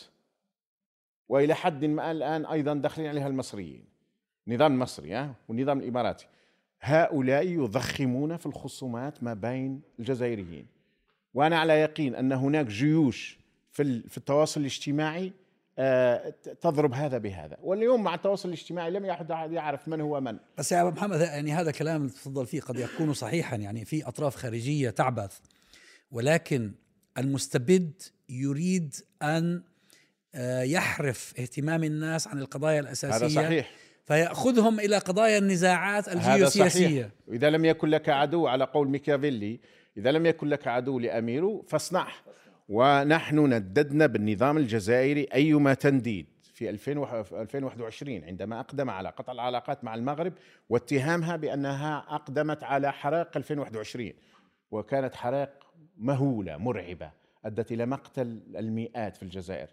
وإلى 1.29 1.55
حد 1.55 1.85
ما 1.85 2.11
الآن 2.11 2.47
أيضا 2.47 2.75
داخلين 2.75 3.09
عليها 3.09 3.29
المصريين. 3.29 3.94
النظام 4.49 4.73
المصري 4.73 5.15
ها؟ 5.15 5.35
والنظام 5.49 5.79
الإماراتي. 5.79 6.27
هؤلاء 6.81 7.47
يضخمون 7.47 8.37
في 8.37 8.47
الخصومات 8.47 9.23
ما 9.23 9.35
بين 9.35 9.81
الجزائريين. 9.99 10.67
وأنا 11.35 11.59
على 11.59 11.73
يقين 11.73 12.15
أن 12.15 12.33
هناك 12.33 12.67
جيوش 12.67 13.39
في 13.73 14.03
في 14.09 14.19
التواصل 14.19 14.61
الاجتماعي 14.61 15.33
آه، 15.79 16.35
تضرب 16.61 16.95
هذا 16.95 17.19
بهذا. 17.19 17.57
واليوم 17.63 18.03
مع 18.03 18.15
التواصل 18.15 18.49
الاجتماعي 18.49 18.91
لم 18.91 19.05
يحد 19.05 19.31
يعرف 19.31 19.89
من 19.89 20.01
هو 20.01 20.21
من. 20.21 20.39
بس 20.59 20.73
يا 20.73 20.83
أبو 20.83 20.91
محمد 20.91 21.21
يعني 21.21 21.53
هذا 21.53 21.71
كلام 21.71 22.09
تفضل 22.09 22.47
فيه 22.47 22.61
قد 22.61 22.77
يكون 22.77 23.13
صحيحا. 23.13 23.57
يعني 23.57 23.85
في 23.85 24.09
أطراف 24.09 24.37
خارجية 24.37 24.91
تعبث. 24.91 25.39
ولكن 26.11 26.73
المستبد 27.19 28.03
يريد 28.29 28.95
أن 29.23 29.63
آه، 30.35 30.63
يحرف 30.63 31.35
اهتمام 31.39 31.85
الناس 31.85 32.29
عن 32.29 32.39
القضايا 32.39 32.81
الأساسية 32.81 33.17
هذا 33.17 33.29
صحيح. 33.29 33.71
فيأخذهم 34.05 34.81
إلى 34.81 34.99
قضايا 34.99 35.39
النزاعات 35.39 36.09
هذا 36.09 36.35
الجيوسياسية. 36.35 37.03
صحيح 37.03 37.09
إذا 37.29 37.51
لم 37.51 37.65
يكن 37.65 37.89
لك 37.89 38.09
عدو 38.09 38.47
على 38.47 38.65
قول 38.65 38.89
ميكافيلي 38.89 39.61
إذا 39.97 40.13
لم 40.13 40.27
يكن 40.27 40.49
لك 40.49 40.67
عدو 40.69 40.99
لأميره 40.99 41.63
فاصنعه. 41.69 42.13
ونحن 42.69 43.39
نددنا 43.39 44.07
بالنظام 44.07 44.57
الجزائري 44.57 45.29
أيما 45.35 45.75
تنديد 45.75 46.27
في 46.55 46.71
2000 46.71 47.23
في 47.23 47.41
2021 47.41 48.25
عندما 48.25 48.61
أقدم 48.61 48.91
على 48.91 49.09
قطع 49.09 49.33
العلاقات 49.33 49.85
مع 49.85 49.95
المغرب 49.95 50.33
واتهامها 50.69 51.37
بأنها 51.37 51.99
أقدمت 52.09 52.65
على 52.65 52.93
حرائق 52.93 53.37
2021 53.37 54.13
وكانت 54.71 55.15
حرائق 55.15 55.51
مهولة 55.97 56.57
مرعبة 56.57 57.11
أدت 57.45 57.73
إلى 57.73 57.87
مقتل 57.87 58.41
المئات 58.57 59.17
في 59.17 59.23
الجزائر. 59.23 59.69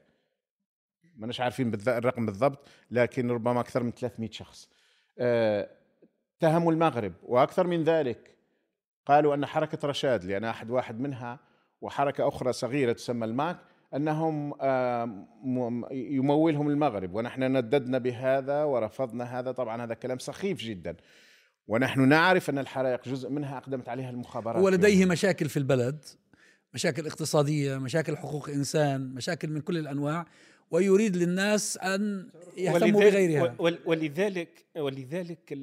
ما 1.21 1.27
نش 1.27 1.41
عارفين 1.41 1.73
الرقم 1.87 2.25
بالضبط 2.25 2.67
لكن 2.91 3.31
ربما 3.31 3.59
أكثر 3.59 3.83
من 3.83 3.91
300 3.91 4.29
شخص. 4.31 4.69
آه، 5.19 5.69
اتهموا 6.37 6.71
المغرب 6.71 7.13
وأكثر 7.23 7.67
من 7.67 7.83
ذلك 7.83 8.37
قالوا 9.05 9.35
أن 9.35 9.45
حركة 9.45 9.87
رشاد 9.87 10.25
لأن 10.25 10.43
أحد 10.43 10.69
واحد 10.69 10.99
منها 10.99 11.39
وحركة 11.81 12.27
أخرى 12.27 12.53
صغيرة 12.53 12.93
تسمى 12.93 13.25
الماك 13.25 13.57
أنهم 13.95 14.53
آه، 14.61 15.27
يمولهم 15.91 16.69
المغرب 16.69 17.15
ونحن 17.15 17.57
نددنا 17.57 17.97
بهذا 17.97 18.63
ورفضنا 18.63 19.39
هذا. 19.39 19.51
طبعا 19.51 19.83
هذا 19.83 19.93
كلام 19.93 20.19
سخيف 20.19 20.59
جدا. 20.59 20.95
ونحن 21.67 22.07
نعرف 22.07 22.49
أن 22.49 22.57
الحرائق 22.57 23.09
جزء 23.09 23.29
منها 23.29 23.57
أقدمت 23.57 23.89
عليها 23.89 24.09
المخابرات 24.09 24.61
هو 24.61 24.69
لديه 24.69 25.05
مشاكل 25.05 25.49
في 25.49 25.57
البلد 25.57 26.05
مشاكل 26.73 27.07
اقتصادية 27.07 27.77
مشاكل 27.77 28.17
حقوق 28.17 28.49
إنسان 28.49 29.13
مشاكل 29.13 29.49
من 29.49 29.61
كل 29.61 29.77
الأنواع. 29.77 30.25
ويريد 30.71 31.15
للناس 31.17 31.77
أن 31.77 32.29
يهتموا 32.57 33.01
بغيرها. 33.01 33.55
ول- 33.59 33.79
ولذلك 33.85 34.65
ولذلك 34.77 35.57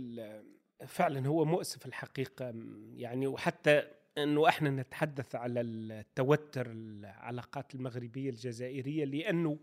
فعلا 0.87 1.27
هو 1.29 1.45
مؤسف 1.45 1.87
الحقيقة. 1.87 2.55
يعني 2.97 3.27
وحتى 3.27 3.83
إنه 4.19 4.49
إحنا 4.49 4.71
نتحدث 4.71 5.35
على 5.35 5.61
التوتر 5.61 6.67
العلاقات 6.71 7.75
المغربية 7.75 8.31
الجزائرية 8.31 9.05
لأنه 9.05 9.59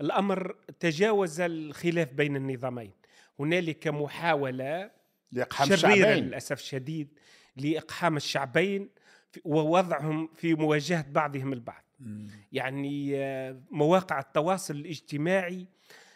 الأمر 0.00 0.56
تجاوز 0.80 1.40
الخلاف 1.40 2.12
بين 2.12 2.36
النظامين. 2.36 2.90
هنالك 3.40 3.88
محاولة 3.88 4.90
لإقحام 5.32 5.68
شريرة 5.76 5.94
الشعبين. 5.96 6.24
للأسف 6.24 6.58
الشديد 6.60 7.08
لإقحام 7.56 8.16
الشعبين 8.16 8.88
ووضعهم 9.44 10.28
في 10.34 10.54
مواجهة 10.54 11.06
بعضهم 11.12 11.52
البعض. 11.52 11.84
يعني 12.52 13.14
مواقع 13.70 14.18
التواصل 14.20 14.74
الاجتماعي 14.76 15.66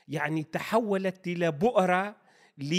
يعني 0.08 0.42
تحولت 0.42 1.26
إلى 1.26 1.50
بؤرة 1.52 2.16
ل 2.58 2.72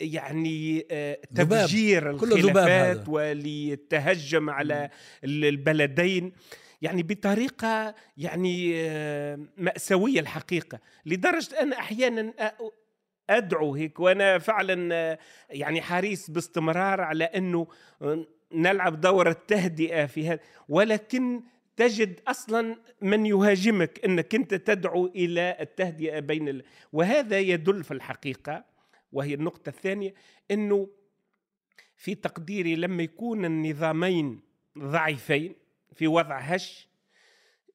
يعني 0.00 0.86
آه،. 0.90 1.18
تفجير 1.34 2.10
الخلافات. 2.10 3.08
وللتهجم 3.08 4.50
على 4.50 4.90
ال- 5.24 5.44
البلدين. 5.44 6.32
يعني 6.82 7.02
بطريقة 7.02 7.94
يعني 8.16 8.72
آه، 8.76 9.38
مأساوية 9.56 10.20
الحقيقة. 10.20 10.78
لدرجة 11.06 11.62
أنا 11.62 11.78
أحيانا 11.78 12.32
أ- 12.40 12.62
أدعو 13.30 13.74
هيك 13.74 14.00
وأنا 14.00 14.38
فعلا 14.38 14.94
آه، 14.94 15.18
يعني 15.50 15.82
حريص 15.82 16.30
باستمرار 16.30 17.00
على 17.00 17.24
آه، 18.02 18.26
نلعب 18.54 19.00
دور 19.00 19.28
التهدئة 19.28 20.06
في 20.06 20.28
هذا. 20.28 20.40
ولكن 20.68 21.42
تجد 21.78 22.20
أصلا 22.28 22.76
من 23.02 23.26
يهاجمك 23.26 24.04
إنك 24.04 24.34
أنت 24.34 24.54
تدعو 24.54 25.06
إلى 25.06 25.56
التهدئة 25.60 26.20
بين 26.20 26.48
ال... 26.48 26.62
وهذا 26.92 27.38
يدل 27.38 27.84
في 27.84 27.94
الحقيقة 27.94 28.64
وهي 29.12 29.34
النقطة 29.34 29.68
الثانية 29.68 30.14
إنه 30.50 30.88
في 31.96 32.14
تقديري 32.14 32.76
لما 32.76 33.02
يكون 33.02 33.44
النظامين 33.44 34.40
ضعيفين 34.78 35.54
في 35.94 36.06
وضع 36.06 36.38
هش 36.38 36.88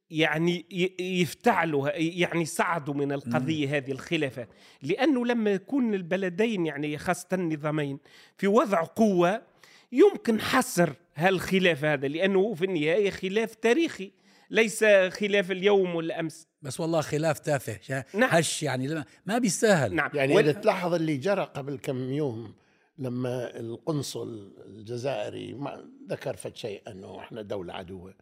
يعني 0.09 0.65
يفتعلوا 0.99 1.89
يعني 1.95 2.45
صعدوا 2.45 2.93
من 2.93 3.11
القضية 3.11 3.77
هذه 3.77 3.91
الخلافات 3.91 4.49
لأنه 4.81 5.25
لما 5.25 5.51
يكون 5.51 5.93
البلدين 5.93 6.65
يعني 6.65 6.97
خاصة 6.97 7.27
النظامين 7.33 7.99
في 8.37 8.47
وضع 8.47 8.83
قوة 8.83 9.52
يمكن 9.93 10.41
حصر 10.41 10.93
هالخلاف 11.15 11.83
هذا 11.85 12.07
لأنه 12.07 12.53
في 12.53 12.65
النهاية 12.65 13.09
خلاف 13.09 13.55
تاريخي 13.55 14.11
ليس 14.49 14.83
خلاف 15.09 15.51
اليوم 15.51 15.95
ولا 15.95 16.19
أمس 16.19 16.47
بس 16.61 16.79
والله 16.79 17.01
خلاف 17.01 17.39
تافه 17.39 18.03
نعم. 18.13 18.29
هش 18.31 18.63
يعني 18.63 18.87
لما- 18.87 19.05
ما 19.25 19.37
بيستاهل. 19.37 19.95
نعم. 19.95 20.09
يعني 20.13 20.35
وال- 20.35 20.49
إذا 20.49 20.59
تلاحظ 20.59 20.93
اللي 20.93 21.17
جرى 21.17 21.43
قبل 21.43 21.77
كم 21.77 22.13
يوم 22.13 22.53
لما 22.97 23.59
القنصل 23.59 24.53
الجزائري 24.65 25.53
ما 25.53 25.85
ذكر 26.09 26.35
فد 26.35 26.55
شيء 26.55 26.81
أنه 26.87 27.19
إحنا 27.19 27.41
دولة 27.41 27.73
عدوة 27.73 28.13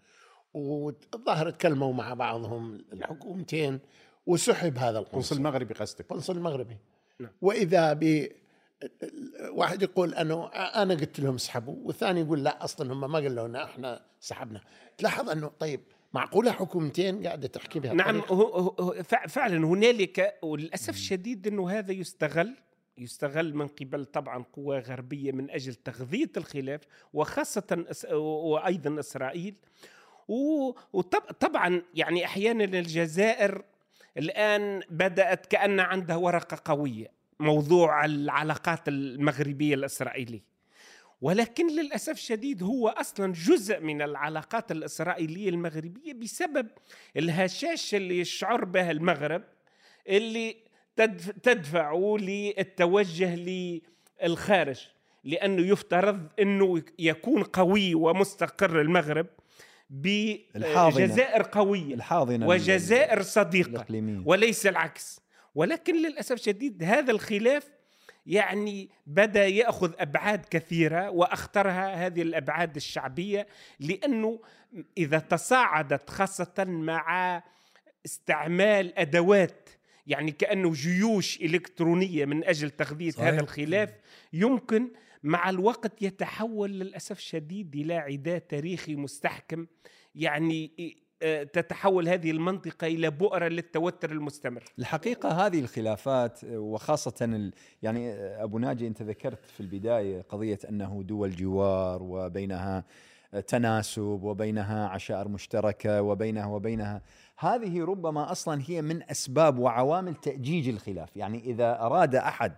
والظاهر 0.54 1.50
تكلموا 1.50 1.94
مع 1.94 2.14
بعضهم 2.14 2.86
الحكومتين 2.94 3.80
وسحب 4.26 4.78
هذا 4.78 4.98
قنصل 4.98 5.08
القنصل 5.10 5.36
المغربي 5.38 5.74
قصدك. 5.74 6.00
القنصل 6.02 6.38
المغربي. 6.38 6.78
نعم. 7.20 7.32
وإذا 7.42 7.94
ب 7.94 8.28
واحد 9.50 9.82
يقول 9.82 10.14
أنه 10.14 10.48
أنا 10.54 10.94
قلت 10.94 11.20
لهم 11.20 11.36
اسحبوا 11.36 11.76
والثاني 11.84 12.20
يقول 12.22 12.44
لا 12.44 12.64
أصلا 12.64 12.94
هم 12.94 13.12
ما 13.12 13.20
قالوا 13.20 13.48
لنا 13.48 13.64
إحنا 13.64 14.02
سحبنا. 14.20 14.62
تلاحظ 14.98 15.30
أنه 15.30 15.48
طيب 15.60 15.80
معقولة 16.14 16.52
حكومتين 16.52 17.28
قاعدة 17.28 17.48
تحكي 17.48 17.80
بها؟ 17.80 17.94
نعم 17.94 18.20
هو 18.20 18.44
هو 18.80 19.04
فع- 19.04 19.26
فعلا 19.28 19.68
هنالك 19.68 20.40
وللأسف 20.42 20.90
الشديد 20.90 21.48
أنه 21.48 21.70
هذا 21.70 21.92
يستغل 21.92 22.56
يستغل 22.98 23.56
من 23.56 23.68
قبل 23.68 24.06
طبعا 24.06 24.46
قوى 24.54 24.80
غربية 24.80 25.32
من 25.32 25.50
أجل 25.52 25.74
تغذية 25.74 26.30
الخلاف 26.38 26.82
وخاصة 27.14 27.86
وأيضا 28.14 29.00
إسرائيل. 29.00 29.56
وطبعا 30.94 31.82
يعني 31.94 32.26
أحيانا 32.26 32.64
الجزائر 32.64 33.64
الآن 34.18 34.82
بدأت 34.90 35.46
كأن 35.46 35.80
عندها 35.80 36.16
ورقة 36.16 36.62
قوية. 36.66 37.08
موضوع 37.42 38.06
العلاقات 38.06 38.88
المغربية 38.88 39.76
الإسرائيلية. 39.76 40.52
ولكن 41.22 41.68
للأسف 41.76 42.14
الشديد 42.14 42.64
هو 42.64 42.88
أصلا 42.88 43.34
جزء 43.34 43.80
من 43.80 44.02
العلاقات 44.02 44.72
الإسرائيلية 44.72 45.50
المغربية 45.50 46.14
بسبب 46.14 46.68
الهشاشه 47.18 47.96
اللي 47.96 48.20
يشعر 48.20 48.66
بها 48.66 48.92
المغرب 48.92 49.44
اللي 50.08 50.56
تدف- 50.96 51.32
تدفعه 51.32 52.18
للتوجه 52.20 53.36
للخارج 54.24 54.88
لأنه 55.24 55.62
يفترض 55.68 56.28
إنه 56.40 56.84
يكون 57.00 57.44
قوي 57.44 57.96
ومستقر 57.96 58.82
المغرب 58.82 59.28
الحاضنة. 60.56 61.06
بجزائر 61.06 61.44
قوية 61.44 61.94
الحاضنة 61.96 62.48
وجزائر 62.48 63.22
صديقة. 63.22 63.70
الاقليميه 63.70 64.22
وليس 64.26 64.68
العكس. 64.68 65.21
ولكن 65.56 65.96
للأسف 65.96 66.32
الشديد 66.32 66.84
هذا 66.84 67.12
الخلاف 67.12 67.70
يعني 68.26 68.90
بدا 69.06 69.48
يأخذ 69.48 69.94
أبعاد 70.00 70.46
كثيرة 70.46 71.10
وأخطرها 71.10 72.06
هذه 72.06 72.22
الأبعاد 72.22 72.76
الشعبية 72.76 73.48
لأنه 73.80 74.40
إذا 74.98 75.20
تصاعدت 75.20 76.10
خاصة 76.10 76.66
مع 76.68 77.44
استعمال 78.06 79.00
أدوات 79.00 79.70
يعني 80.08 80.32
كأنه 80.32 80.72
جيوش 80.72 81.42
إلكترونية 81.42 82.26
من 82.26 82.44
أجل 82.44 82.70
تغذيه 82.70 83.12
صحيح. 83.12 83.28
هذا 83.28 83.42
الخلاف 83.42 83.94
يمكن 84.34 84.92
مع 85.24 85.50
الوقت 85.50 86.02
يتحول 86.02 86.72
للأسف 86.72 87.18
الشديد 87.18 87.76
إلى 87.76 87.94
عداء 87.94 88.38
تاريخي 88.40 88.96
مستحكم 88.96 89.68
يعني 90.16 90.72
تتحول 91.54 92.10
هذه 92.10 92.32
المنطقة 92.32 92.88
إلى 92.88 93.10
بؤرة 93.10 93.48
للتوتر 93.48 94.12
المستمر. 94.12 94.64
الحقيقة 94.80 95.30
هذه 95.30 95.60
الخلافات 95.60 96.40
وخاصة 96.44 97.14
ال... 97.22 97.54
يعني 97.84 98.14
أبو 98.44 98.60
ناجي 98.60 98.88
أنت 98.88 99.02
ذكرت 99.02 99.46
في 99.46 99.60
البداية 99.60 100.22
قضية 100.22 100.60
أنه 100.70 101.04
دول 101.06 101.36
جوار 101.36 102.04
وبينها 102.04 102.84
تناسب 103.48 104.02
وبينها 104.24 104.88
عشائر 104.88 105.28
مشتركة 105.28 106.02
وبينها 106.02 106.46
وبينها. 106.46 107.02
هذه 107.38 107.84
ربما 107.84 108.32
أصلا 108.32 108.62
هي 108.68 108.82
من 108.82 109.04
أسباب 109.04 109.60
وعوامل 109.60 110.16
تأجيج 110.16 110.70
الخلاف. 110.70 111.18
يعني 111.18 111.40
إذا 111.40 111.80
أراد 111.80 112.16
أحد 112.16 112.54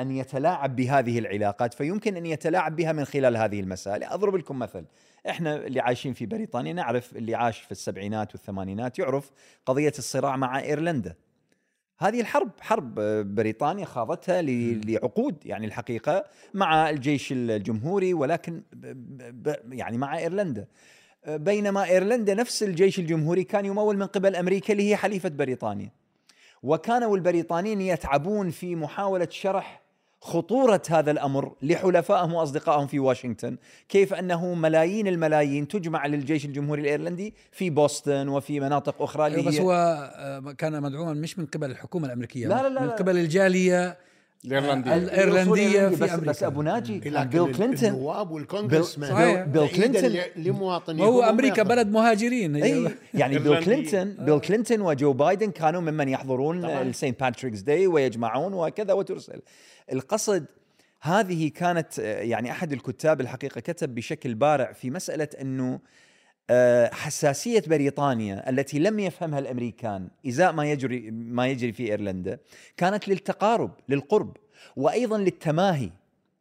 أن 0.00 0.10
يتلاعب 0.10 0.76
بهذه 0.76 1.18
العلاقات 1.18 1.74
فيمكن 1.74 2.16
أن 2.16 2.26
يتلاعب 2.26 2.76
بها 2.76 2.92
من 2.92 3.04
خلال 3.04 3.36
هذه 3.36 3.60
المسائل. 3.60 4.04
أضرب 4.04 4.36
لكم 4.36 4.58
مثل 4.58 4.84
إحنا 5.28 5.56
اللي 5.56 5.80
عايشين 5.80 6.12
في 6.12 6.26
بريطانيا 6.26 6.72
نعرف 6.72 7.16
اللي 7.16 7.34
عاش 7.34 7.60
في 7.60 7.72
السبعينات 7.72 8.34
والثمانينات 8.34 8.98
يعرف 8.98 9.30
قضية 9.66 9.92
الصراع 9.98 10.36
مع 10.36 10.60
إيرلندا. 10.60 11.14
هذه 11.98 12.20
الحرب 12.20 12.50
حرب 12.60 12.94
بريطانيا 13.34 13.84
خاضتها 13.84 14.42
لعقود 14.42 15.36
يعني 15.44 15.66
الحقيقة 15.66 16.24
مع 16.54 16.90
الجيش 16.90 17.32
الجمهوري 17.32 18.14
ولكن 18.14 18.62
يعني 19.70 19.98
مع 19.98 20.18
إيرلندا. 20.18 20.66
بينما 21.26 21.84
إيرلندا 21.84 22.34
نفس 22.34 22.62
الجيش 22.62 22.98
الجمهوري 22.98 23.44
كان 23.44 23.64
يمول 23.64 23.96
من 23.96 24.06
قبل 24.06 24.36
أمريكا 24.36 24.72
اللي 24.72 24.90
هي 24.90 24.96
حليفة 24.96 25.28
بريطانيا. 25.28 25.90
وكانوا 26.62 27.16
البريطانيين 27.16 27.80
يتعبون 27.80 28.50
في 28.50 28.76
محاولة 28.76 29.28
شرح 29.30 29.82
خطورة 30.22 30.82
هذا 30.90 31.10
الأمر 31.10 31.52
لحلفائهم 31.62 32.34
وأصدقائهم 32.34 32.86
في 32.86 32.98
واشنطن 32.98 33.56
كيف 33.88 34.14
أنه 34.14 34.54
ملايين 34.54 35.06
الملايين 35.06 35.68
تجمع 35.68 36.06
للجيش 36.06 36.44
الجمهوري 36.44 36.82
الإيرلندي 36.82 37.34
في 37.52 37.70
بوسطن 37.70 38.28
وفي 38.28 38.60
مناطق 38.60 39.02
أخرى 39.02 39.24
أيوة 39.26 39.46
بس 39.46 39.60
هو 39.60 39.72
آه، 40.16 40.52
كان 40.52 40.82
مدعوما 40.82 41.12
مش 41.12 41.38
من 41.38 41.46
قبل 41.46 41.70
الحكومة 41.70 42.06
الأمريكية 42.06 42.48
لا، 42.48 42.62
لا، 42.62 42.68
لا، 42.68 42.80
من. 42.80 42.88
قبل 42.90 43.18
الجالية 43.18 43.98
الإيرلندية 44.44 44.94
ال- 44.94 45.02
الإيرلندية 45.10 45.88
في 45.88 45.96
بس, 45.96 46.10
أمريكا. 46.10 46.30
بس 46.30 46.42
أبو 46.42 46.62
ناجي 46.62 46.98
بيل 46.98 47.52
كلينتون 47.52 47.88
النواب 47.88 48.30
والكونغرس 48.30 48.96
بيل-. 48.96 49.46
بيل 49.46 49.68
كلينتون 49.68 50.16
لمواطنين 50.36 51.00
وهو 51.00 51.22
أمريكا 51.22 51.62
بلد 51.62 51.88
مهاجرين 51.90 52.56
إي 52.56 52.88
يعني 53.14 53.38
بيل. 53.38 53.64
كلينتون 53.64 54.04
بيل 54.24 54.40
كلينتون 54.40 54.80
وجو 54.80 55.12
بايدن 55.12 55.50
كانوا 55.50 55.80
ممن 55.80 56.08
يحضرون. 56.08 56.64
السين 56.64 57.14
باتريكس 57.20 57.60
داي 57.60 57.86
ويجمعون 57.86 58.54
وكذا 58.54 58.92
وترسل 58.92 59.40
القصد 59.92 60.44
هذه 61.02 61.48
كانت 61.48 61.98
آه، 62.00 62.20
يعني 62.20 62.50
أحد 62.50 62.72
الكتاب 62.72 63.20
الحقيقة 63.20 63.60
كتب 63.60 63.94
بشكل 63.94 64.34
بارع 64.34 64.72
في 64.72 64.90
مسألة 64.90 65.28
إنه 65.40 65.74
آه، 65.74 65.80
حساسية 66.92 67.62
بريطانيا 67.66 68.50
التي 68.50 68.78
لم 68.78 69.00
يفهمها 69.00 69.38
الأمريكان 69.38 70.08
إزاء 70.28 70.52
ما 70.52 70.70
يجري 70.70 71.10
ما 71.10 71.48
يجري 71.48 71.72
في 71.72 71.90
إيرلندا 71.90 72.38
كانت 72.76 73.08
للتقارب 73.08 73.70
للقرب 73.88 74.36
وأيضا 74.76 75.18
للتماهي. 75.18 75.90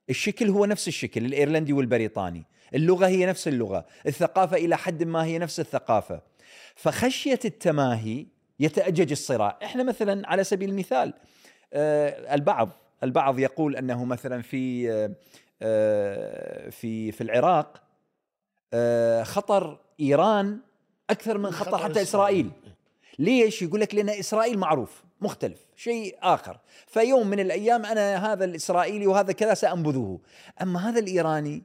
الشكل 0.09 0.49
هو 0.49 0.65
نفس 0.65 0.87
الشكل 0.87 1.25
الإيرلندي 1.25 1.73
والبريطاني. 1.73 2.45
اللغة 2.75 3.07
هي 3.07 3.25
نفس 3.25 3.47
اللغة 3.47 3.85
الثقافة 4.07 4.57
إلى 4.57 4.77
حد 4.77 5.03
ما 5.03 5.23
هي 5.23 5.37
نفس 5.37 5.59
الثقافة. 5.59 6.21
فخشية 6.75 7.39
التماهي 7.45 8.25
يتأجج 8.59 9.11
الصراع. 9.11 9.59
إحنا 9.63 9.83
مثلا 9.83 10.27
على 10.29 10.43
سبيل 10.43 10.69
المثال 10.69 11.13
آه، 11.73 12.33
البعض 12.35 12.69
البعض 13.03 13.39
يقول 13.39 13.75
أنه 13.75 14.05
مثلا 14.05 14.41
في 14.41 14.91
آه، 14.91 15.11
آه، 15.61 16.69
في 16.69 17.11
في 17.11 17.21
العراق 17.21 17.83
آه، 18.73 19.23
خطر 19.23 19.79
إيران 19.99 20.59
أكثر 21.09 21.37
من 21.37 21.51
خطر 21.51 21.77
حتى 21.77 22.01
إسرائيل. 22.01 22.51
ليش 23.19 23.61
يقول 23.61 23.81
لك 23.81 23.95
لأن 23.95 24.09
إسرائيل 24.09 24.57
معروف 24.57 25.03
مختلف 25.21 25.59
شيء 25.75 26.17
آخر. 26.21 26.59
فيوم 26.87 27.27
من 27.27 27.39
الأيام 27.39 27.85
أنا 27.85 28.33
هذا 28.33 28.45
الإسرائيلي 28.45 29.07
وهذا 29.07 29.31
كذا 29.31 29.53
سانبذه 29.53 30.19
أما 30.61 30.89
هذا 30.89 30.99
الإيراني 30.99 31.63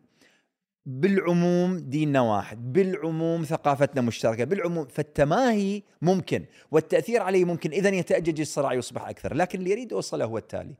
بالعموم 0.86 1.78
ديننا 1.78 2.20
واحد 2.20 2.72
بالعموم 2.72 3.44
ثقافتنا 3.44 4.00
مشتركة 4.00 4.44
بالعموم 4.44 4.86
فالتماهي 4.86 5.82
ممكن 6.02 6.44
والتأثير 6.70 7.22
عليه 7.22 7.44
ممكن 7.44 7.70
إذا 7.70 7.88
يتأجج 7.88 8.40
الصراع 8.40 8.72
يصبح 8.72 9.08
أكثر. 9.08 9.34
لكن 9.34 9.58
اللي 9.58 9.70
يريد 9.70 9.92
اوصله 9.92 10.24
هو 10.24 10.38
التالي. 10.38 10.74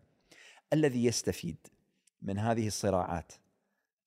الذي 0.73 1.05
يستفيد 1.05 1.57
من 2.23 2.39
هذه 2.39 2.67
الصراعات 2.67 3.33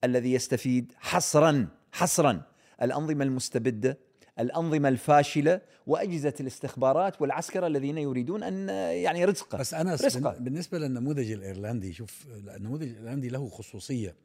الذي 0.04 0.34
يستفيد 0.34 0.94
حصرا 1.00 1.68
حصرا 1.92 2.42
الأنظمة 2.82 3.24
المستبدة 3.24 3.98
الأنظمة 4.40 4.90
الفاشلة 4.90 5.62
وأجهزة 5.88 6.34
الاستخبارات 6.40 7.22
والعسكره 7.22 7.68
الذين 7.68 7.98
يريدون 7.98 8.44
أن 8.44 8.70
يعني 9.04 9.26
رزقه 9.26 9.58
بس 9.58 9.74
أنا 9.74 9.94
رزقه. 9.94 10.38
بالنسبة 10.40 10.80
للنموذج 10.80 11.32
الإيرلندي 11.32 11.94
شوف 11.94 12.28
النموذج 12.56 12.88
الإيرلندي 12.90 13.30
له 13.30 13.50
خصوصية 13.50 14.16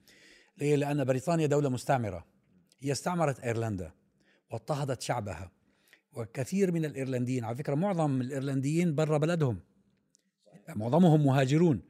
ليه؟ 0.59 0.77
لأن 0.77 1.05
بريطانيا 1.05 1.47
دولة 1.47 1.69
مستعمرة 1.69 2.27
هي 2.81 2.93
استعمرت 2.93 3.41
إيرلندا 3.41 3.93
واضطهدت 4.51 5.03
شعبها 5.03 5.51
وكثير 6.13 6.73
من 6.73 6.85
الإيرلنديين 6.85 7.45
على 7.45 7.57
فكرة 7.57 7.75
معظم 7.75 8.21
الإيرلنديين 8.21 8.95
برا 8.95 9.19
بلدهم 9.19 9.61
معظمهم 10.69 11.25
مهاجرون 11.25 11.81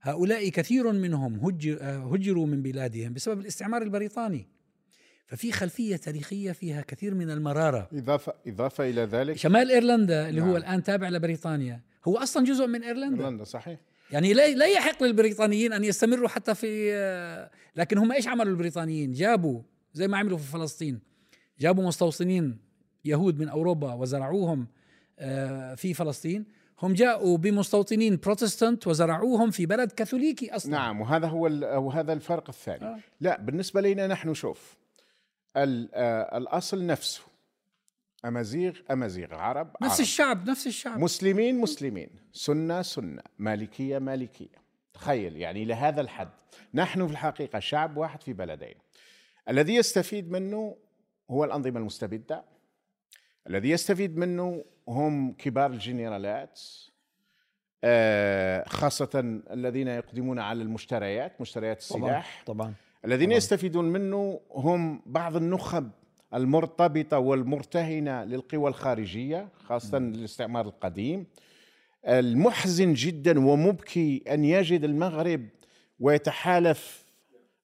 هؤلاء 0.00 0.48
كثير 0.48 0.92
منهم 0.92 1.34
هجر 1.34 1.78
هجروا 1.82 2.46
من 2.46 2.62
بلادهم 2.62 3.12
بسبب 3.12 3.40
الاستعمار 3.40 3.82
البريطاني 3.82 4.57
ففي 5.28 5.52
خلفية 5.52 5.96
تاريخية 5.96 6.52
فيها 6.52 6.80
كثير 6.80 7.14
من 7.14 7.30
المرارة. 7.30 7.88
اضافه 7.92 8.32
إضافة 8.46 8.88
إلى 8.88 9.00
ذلك 9.00 9.36
شمال 9.36 9.70
إيرلندا 9.70 10.28
اللي 10.28 10.40
هو 10.40 10.46
نعم. 10.46 10.56
الآن 10.56 10.82
تابع 10.82 11.08
لبريطانيا 11.08 11.80
هو 12.04 12.16
أصلا 12.16 12.44
جزء 12.44 12.66
من 12.66 12.82
إيرلندا. 12.82 13.22
إيرلندا 13.22 13.44
صحيح. 13.44 13.78
يعني 14.10 14.32
لا 14.32 14.48
لا 14.48 14.66
يحق 14.66 15.02
للبريطانيين 15.02 15.72
أن 15.72 15.84
يستمروا 15.84 16.28
حتى 16.28 16.54
في 16.54 16.90
لكن 17.76 17.98
هم 17.98 18.12
إيش 18.12 18.28
عملوا 18.28 18.52
البريطانيين؟ 18.52 19.12
جابوا 19.12 19.62
زي 19.92 20.08
ما 20.08 20.18
عملوا 20.18 20.38
في 20.38 20.52
فلسطين. 20.52 21.00
جابوا 21.60 21.84
مستوطنين 21.84 22.58
يهود 23.04 23.38
من 23.38 23.48
أوروبا 23.48 23.94
وزرعوهم 23.94 24.66
آه، 25.18 25.74
في 25.74 25.94
فلسطين. 25.94 26.44
هم 26.82 26.92
جاءوا 26.94 27.38
بمستوطنين 27.38 28.16
بروتستانت 28.16 28.86
وزرعوهم 28.86 29.50
في 29.50 29.66
بلد 29.66 29.92
كاثوليكي 29.92 30.56
أصلا. 30.56 30.72
نعم 30.72 31.00
وهذا 31.00 31.26
هو 31.26 31.42
وهذا 31.86 32.12
الفرق 32.12 32.48
الثاني. 32.48 32.84
آه. 32.84 32.98
لا 33.20 33.40
بالنسبة 33.40 33.80
لنا 33.80 34.06
نحن 34.06 34.34
شوف 34.34 34.78
الأصل 35.56 36.86
نفسه. 36.86 37.22
أمازيغ 38.24 38.78
أمازيغ 38.90 39.34
عرب 39.34 39.76
نفس 39.82 39.92
عرب. 39.92 40.00
الشعب 40.00 40.50
نفس 40.50 40.66
الشعب. 40.66 40.98
مسلمين 40.98 41.60
مسلمين. 41.60 42.10
سنة 42.32 42.82
سنة. 42.82 43.22
مالكية 43.38 43.98
مالكية. 43.98 44.68
تخيل 44.94 45.36
يعني 45.36 45.62
إلى 45.62 45.74
هذا 45.74 46.00
الحد. 46.00 46.28
نحن 46.74 47.06
في 47.06 47.12
الحقيقة 47.12 47.58
شعب 47.58 47.96
واحد 47.96 48.22
في 48.22 48.32
بلدين. 48.32 48.74
الذي 49.48 49.74
يستفيد 49.74 50.30
منه 50.30 50.76
هو 51.30 51.44
الأنظمة 51.44 51.78
المستبدة. 51.80 52.44
الذي 53.48 53.70
يستفيد 53.70 54.16
منه 54.16 54.64
هم 54.88 55.32
كبار 55.32 55.70
الجنرالات 55.70 56.60
آه، 57.84 58.68
خاصة 58.68 59.40
الذين 59.50 59.88
يقدمون 59.88 60.38
على 60.38 60.62
المشتريات 60.62 61.40
مشتريات 61.40 61.84
طبعا 61.90 62.00
السلاح. 62.02 62.42
طبعا. 62.46 62.74
الذين. 63.04 63.32
يستفيدون 63.32 63.84
منه 63.84 64.40
هم 64.52 65.02
بعض 65.06 65.36
النخب 65.36 65.90
المرتبطة 66.34 67.18
والمرتهنة 67.18 68.24
للقوى 68.24 68.68
الخارجية 68.68 69.48
خاصة 69.66 69.98
الاستعمار 69.98 70.66
القديم. 70.66 71.26
المحزن 72.08 72.92
جدا 72.92 73.46
ومبكي 73.46 74.22
أن 74.30 74.44
يجد 74.44 74.84
المغرب 74.84 75.46
ويتحالف 76.00 77.04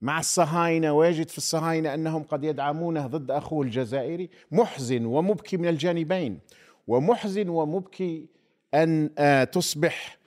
مع 0.02 0.18
الصهاينة 0.18 0.92
ويجد 0.92 1.28
في 1.28 1.38
الصهاينة 1.38 1.94
أنهم 1.94 2.22
قد 2.22 2.44
يدعمونه 2.44 3.06
ضد 3.06 3.30
أخوه 3.30 3.62
الجزائري. 3.62 4.30
محزن 4.52 5.04
ومبكي 5.04 5.56
من 5.56 5.68
الجانبين. 5.68 6.38
ومحزن 6.86 7.48
ومبكي 7.48 8.26
أن 8.74 9.10
آه، 9.18 9.44
تصبح 9.44 10.18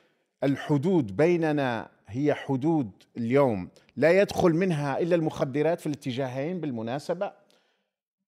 الحدود 0.44 1.18
بيننا 1.18 1.90
هي 2.08 2.34
حدود 2.34 2.92
اليوم. 3.18 3.70
لا 3.98 4.22
يدخل 4.22 4.50
منها 4.54 5.00
إلا 5.00 5.16
المخدرات 5.16 5.80
في 5.80 5.88
الاتجاهين 5.88 6.62
بالمناسبة. 6.62 7.32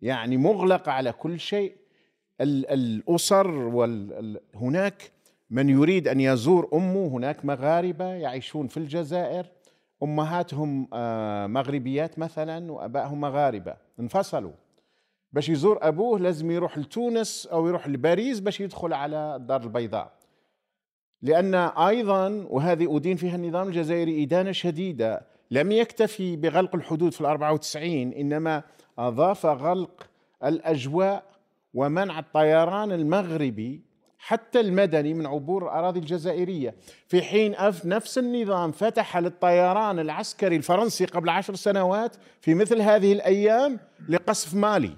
يعني 0.02 0.38
مغلقه 0.38 0.92
على 0.92 1.12
كل 1.12 1.40
شيء. 1.40 1.76
ال- 2.42 2.70
الأسر 2.70 3.48
وال 3.52 4.14
ال- 4.14 4.42
هناك 4.56 5.12
من 5.50 5.70
يريد 5.70 6.08
أن 6.08 6.20
يزور 6.20 6.70
أمه 6.74 7.08
هناك 7.08 7.46
مغاربة 7.46 8.06
يعيشون 8.06 8.68
في 8.68 8.78
الجزائر. 8.78 9.46
أمهاتهم 10.04 10.88
آه، 10.94 11.48
مغربيات 11.48 12.20
مثلا 12.20 12.72
وأبائهم 12.72 13.22
مغاربة. 13.22 13.76
انفصلوا. 14.00 14.52
باش 15.34 15.50
يزور 15.50 15.80
أبوه 15.82 16.20
لازم 16.20 16.52
يروح 16.52 16.78
لتونس 16.78 17.48
أو 17.52 17.68
يروح 17.68 17.88
لباريس 17.88 18.40
باش 18.40 18.60
يدخل 18.62 18.94
على 18.94 19.36
الدار 19.36 19.64
البيضاء. 19.64 20.14
لأن 21.22 21.56
أيضا 21.56 22.46
وهذه 22.50 22.98
أدين 22.98 23.16
فيها 23.18 23.36
النظام 23.36 23.68
الجزائري 23.68 24.24
إدانة 24.24 24.52
شديدة. 24.52 25.29
لم 25.52 25.72
يكتفي 25.72 26.36
بغلق 26.36 26.76
الحدود 26.76 27.14
في 27.14 27.22
الأربعة 27.22 27.54
وتسعين 27.54 28.14
إنما 28.14 28.64
أضاف 28.98 29.46
غلق 29.46 30.10
الأجواء 30.44 31.24
ومنع 31.74 32.20
الطيران 32.20 32.92
المغربي 32.92 33.82
حتى 34.18 34.60
المدني 34.60 35.14
من 35.14 35.26
عبور 35.26 35.64
الأراضي 35.64 36.00
الجزائرية. 36.00 36.76
في 37.08 37.22
حين 37.22 37.56
أف 37.56 37.86
نفس 37.86 38.18
النظام 38.18 38.72
فتح 38.72 39.18
للطيران 39.18 40.00
العسكري 40.00 40.56
الفرنسي 40.56 41.06
قبل 41.06 41.30
عشر 41.30 41.56
سنوات 41.56 42.16
في 42.42 42.54
مثل 42.54 42.82
هذه 42.82 43.14
الأيام 43.14 43.80
لقصف 44.10 44.54
مالي. 44.54 44.96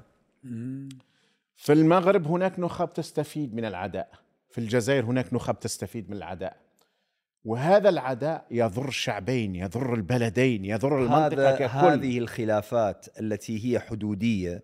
في 1.55 1.73
المغرب 1.73 2.27
هناك 2.27 2.59
نخب 2.59 2.89
تستفيد 2.89 3.55
من 3.55 3.65
العداء. 3.65 4.09
في 4.49 4.57
الجزائر 4.57 5.05
هناك 5.05 5.33
نخب 5.33 5.59
تستفيد 5.59 6.09
من 6.09 6.17
العداء. 6.17 6.57
وهذا 7.45 7.89
العداء 7.89 8.45
يضر 8.51 8.87
الشعبين 8.87 9.55
يضر 9.55 9.93
البلدين 9.93 10.65
يضر 10.65 11.03
المنطقة 11.03 11.51
ككل 11.51 11.65
هذه 11.65 12.17
الخلافات 12.17 13.05
التي 13.19 13.65
هي 13.65 13.79
حدودية 13.79 14.63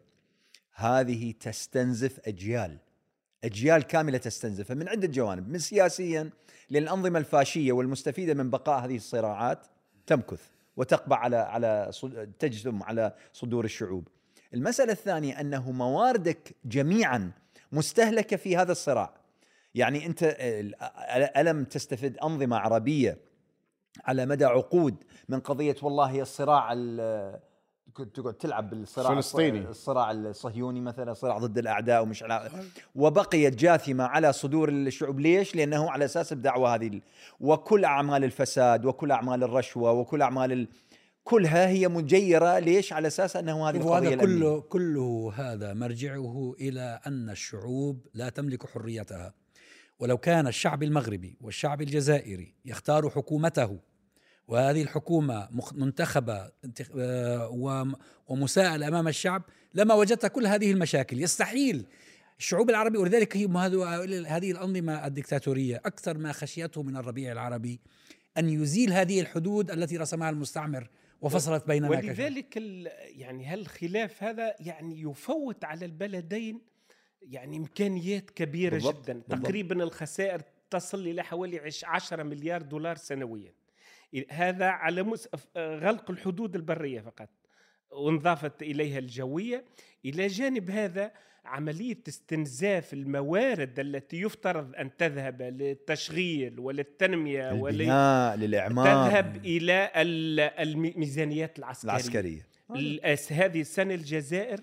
هذه 0.74 1.34
تستنزف 1.40 2.20
أجيال 2.28 2.78
أجيال 3.44 3.84
كاملة 3.84 4.18
تستنزفها 4.18 4.76
من 4.76 4.90
عده 4.90 5.08
جوانب 5.08 5.50
من 5.50 5.60
سياسيا 5.60 6.30
لأن 6.70 6.84
الأنظمة 6.84 7.20
الفاشية 7.20 7.72
والمستفيدة 7.72 8.34
من 8.34 8.50
بقاء 8.50 8.86
هذه 8.86 8.96
الصراعات 8.96 9.68
تمكث 10.08 10.42
وتقبع 10.78 11.18
على 11.18 11.36
على 11.36 11.92
تجثم 12.40 12.84
على 12.84 13.14
صدور 13.34 13.66
الشعوب. 13.66 14.08
المسألة 14.54 14.92
الثانية 14.92 15.42
أنه 15.42 15.72
مواردك 15.72 16.56
جميعا 16.66 17.32
مستهلكة 17.72 18.38
في 18.38 18.58
هذا 18.58 18.72
الصراع. 18.72 19.14
يعني 19.78 20.06
أنت 20.06 20.24
ال- 20.24 20.76
ألم 21.38 21.64
تستفد 21.64 22.18
أنظمة 22.18 22.58
عربية 22.58 23.18
على 24.06 24.26
مدى 24.26 24.46
عقود 24.46 24.96
من 25.30 25.40
قضية 25.40 25.76
والله 25.82 26.22
الصراع 26.22 26.74
تقعد 28.14 28.34
تلعب 28.34 28.70
بالصراع 28.70 29.12
الفلسطيني. 29.12 29.60
الصراع 29.60 30.12
الصهيوني 30.12 30.82
مثلا 30.82 31.14
صراع 31.14 31.38
ضد 31.38 31.58
الأعداء 31.58 32.04
ومش 32.04 32.24
على 32.24 32.50
وبقيت 32.96 33.56
جاثمة 33.56 34.04
على 34.04 34.34
صدور 34.34 34.70
الشعوب 34.70 35.20
ليش؟ 35.20 35.56
لأنه 35.56 35.92
على 35.92 36.06
أساس 36.06 36.32
الدعوة 36.34 36.76
هذه 36.76 37.02
وكل 37.40 37.86
أعمال 37.86 38.24
الفساد 38.24 38.86
وكل 38.86 39.12
أعمال 39.12 39.44
الرشوة 39.44 39.92
وكل 39.92 40.22
أعمال 40.22 40.52
ال... 40.52 40.68
كلها 41.24 41.68
هي 41.68 41.88
مجيرة 41.88 42.60
ليش؟ 42.60 42.94
على 42.94 43.08
أساس 43.08 43.36
أنه 43.36 43.70
هذه 43.70 43.78
القضية 43.78 43.98
هذا 43.98 44.14
الأمنية. 44.14 44.38
كله 44.40 44.62
كله 44.62 45.34
هذا 45.36 45.74
مرجعه 45.74 46.56
إلى 46.62 47.00
أن 47.08 47.30
الشعوب 47.30 48.06
لا 48.14 48.30
تملك 48.30 48.68
حريتها 48.70 49.34
ولو 50.00 50.18
كان 50.18 50.48
الشعب 50.48 50.84
المغربي 50.84 51.38
والشعب 51.42 51.82
الجزائري 51.82 52.54
يختار 52.66 53.10
حكومته 53.10 53.80
وهذه 54.48 54.82
منتخبة 55.76 56.52
انتخ- 56.66 56.92
آه، 57.00 57.50
وم- 57.50 57.96
ومساءله 58.28 58.88
أمام 58.88 59.08
الشعب 59.08 59.44
لما 59.74 59.94
وجدت 59.94 60.26
كل 60.26 60.48
هذه 60.48 60.72
المشاكل 60.72 61.20
يستحيل 61.20 61.86
الشعوب 62.40 62.70
العربية 62.70 63.00
ولذلك 63.00 63.38
هي 63.38 63.48
هذه 64.28 64.52
الأنظمة 64.52 65.06
الدكتاتورية 65.08 65.76
أكثر 65.86 66.18
ما 66.18 66.32
خشيته 66.32 66.84
من 66.84 66.98
الربيع 66.98 67.32
العربي 67.32 67.80
أن 68.38 68.50
يزيل 68.50 68.94
هذه 68.94 69.22
الحدود 69.22 69.72
التي 69.72 69.98
رسمها 69.98 70.30
المستعمر 70.30 70.90
وفصلت 71.22 71.68
بيننا. 71.68 71.90
ولذلك 72.10 72.58
يعني 73.16 73.46
هالخلاف 73.46 74.24
هذا 74.24 74.56
يعني 74.60 75.02
يفوت 75.02 75.64
على 75.64 75.86
البلدين 75.86 76.62
يعني 77.22 77.58
إمكانيات 77.58 78.30
كبيرة 78.32 78.74
بالضبط، 78.74 79.04
جدا. 79.04 79.14
بالضبط. 79.14 79.42
تقريبا 79.46 79.84
الخسائر 79.84 80.42
تصل 80.70 81.00
إلى 81.08 81.24
حوالي 81.24 81.60
عش- 81.60 81.86
10 81.86 82.24
مليار 82.24 82.62
دولار 82.62 82.96
سنويا. 82.96 83.54
هذا 84.30 84.66
على 84.66 85.04
مس... 85.04 85.30
غلق 85.58 86.12
الحدود 86.12 86.56
البرية 86.56 87.02
فقط 87.02 87.30
وانضافت 87.92 88.62
إليها 88.62 89.00
الجوية. 89.00 89.66
إلى 90.06 90.28
جانب 90.28 90.70
هذا 90.72 91.12
عملية 91.46 91.98
استنزاف 92.08 92.94
الموارد 92.94 93.80
التي 93.80 94.22
يفترض 94.22 94.76
أن 94.76 94.98
تذهب 94.98 95.42
للتشغيل 95.42 96.60
وللتنمية 96.60 97.52
ول... 97.54 97.72
البناء 97.82 98.36
للإعمار. 98.38 98.86
تذهب 99.10 99.46
إلى 99.46 99.92
ال- 99.96 100.40
الميزانيات 100.40 101.60
العسكرية, 101.60 101.94
العسكرية. 101.94 102.48
هذه 103.46 103.62
السنة 103.62 103.94
الجزائر 103.94 104.60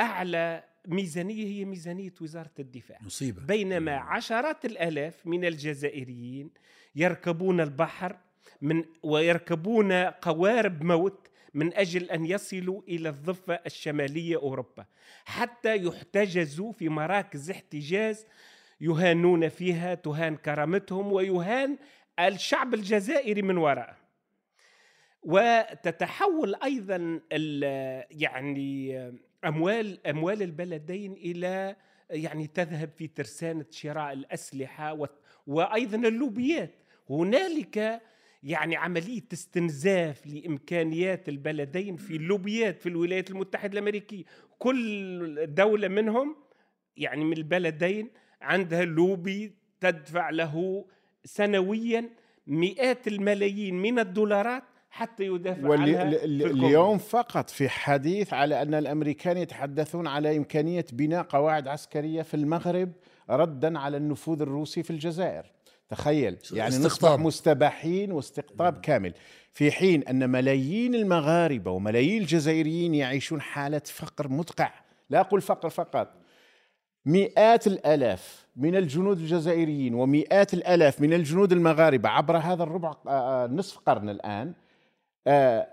أعلى 0.00 0.64
ميزانية 0.86 1.46
هي 1.46 1.64
ميزانية 1.64 2.12
وزارة 2.20 2.50
الدفاع. 2.58 2.98
مصيبة. 3.02 3.42
بينما 3.42 3.96
عشرات 3.96 4.64
الألاف 4.64 5.26
من 5.26 5.44
الجزائريين 5.44 6.50
يركبون 6.96 7.60
البحر 7.60 8.16
من 8.60 8.84
ويركبون 9.02 9.92
قوارب 10.04 10.82
موت 10.82 11.28
من 11.54 11.74
أجل 11.74 12.10
أن 12.10 12.24
يصلوا 12.26 12.82
إلى 12.88 13.08
الضفة 13.08 13.54
الشمالية 13.66 14.36
أوروبا 14.36 14.86
حتى 15.24 15.76
يحتجزوا 15.76 16.72
في 16.72 16.88
مراكز 16.88 17.50
احتجاز 17.50 18.26
يهانون 18.80 19.48
فيها 19.48 19.94
تهان 19.94 20.36
كرامتهم 20.36 21.12
ويهان 21.12 21.78
الشعب 22.20 22.74
الجزائري 22.74 23.42
من 23.42 23.56
وراء. 23.56 23.96
وتتحول 25.22 26.54
أيضا 26.64 27.20
ال- 27.32 28.04
يعني 28.10 28.92
أموال 29.44 30.06
أموال 30.06 30.42
البلدين 30.42 31.12
إلى 31.12 31.76
يعني 32.10 32.46
تذهب 32.46 32.90
في 32.96 33.06
ترسانة 33.06 33.64
شراء 33.70 34.12
الأسلحة 34.12 35.08
وأيضا 35.46 36.08
اللوبيات. 36.08 36.74
هنالك 37.10 38.02
يعني 38.42 38.76
عملية 38.76 39.24
استنزاف 39.32 40.26
لإمكانيات 40.26 41.28
البلدين 41.28 41.96
في 41.96 42.16
اللوبيات 42.16 42.80
في 42.80 42.88
الولايات 42.88 43.30
المتحدة 43.30 43.72
الأمريكية. 43.72 44.24
كل 44.58 45.46
دولة 45.54 45.88
منهم 45.88 46.36
يعني 46.96 47.24
من 47.24 47.36
البلدين 47.36 48.10
عندها 48.40 48.84
لوبي 48.84 49.52
تدفع 49.80 50.30
له 50.30 50.84
سنويا 51.24 52.10
مئات 52.46 53.08
الملايين 53.08 53.74
من 53.74 53.98
الدولارات 53.98 54.62
حتى 54.90 55.24
يدافع 55.24 55.68
واللي 55.68 55.96
عنها. 55.96 56.24
اليوم 56.24 56.98
فقط 56.98 57.50
في 57.50 57.68
حديث 57.68 58.32
على 58.32 58.62
أن 58.62 58.74
الأمريكان 58.74 59.36
يتحدثون 59.36 60.06
على 60.06 60.36
إمكانية 60.36 60.84
بناء 60.92 61.22
قواعد 61.22 61.68
عسكرية 61.68 62.22
في 62.22 62.34
المغرب 62.34 62.92
ردا 63.30 63.78
على 63.78 63.96
النفوذ 63.96 64.42
الروسي 64.42 64.82
في 64.82 64.90
الجزائر. 64.90 65.52
تخيل. 65.88 66.38
يعني 66.52 66.76
نصبح. 66.76 67.12
مستباحين 67.12 68.12
واستقطاب 68.12 68.80
كامل. 68.80 69.14
في 69.52 69.70
حين 69.70 70.02
أن 70.02 70.30
ملايين 70.30 70.94
المغاربة 70.94 71.70
وملايين 71.70 72.22
الجزائريين 72.22 72.94
يعيشون 72.94 73.40
حالة 73.40 73.82
فقر 73.84 74.28
مدقع. 74.28 74.72
لا 75.10 75.20
أقول 75.20 75.40
فقر 75.40 75.70
فقط. 75.70 76.26
مئات 77.06 77.66
الألاف 77.66 78.46
من 78.56 78.76
الجنود 78.76 79.18
الجزائريين 79.18 79.94
ومئات 79.94 80.54
الألاف 80.54 81.00
من 81.00 81.12
الجنود 81.12 81.52
المغاربة 81.52 82.08
عبر 82.08 82.36
هذا 82.36 82.62
الربع 82.62 82.94
آه، 83.08 83.46
نصف 83.46 83.78
قرن 83.78 84.08
الآن 84.08 84.48
آه، 84.48 84.65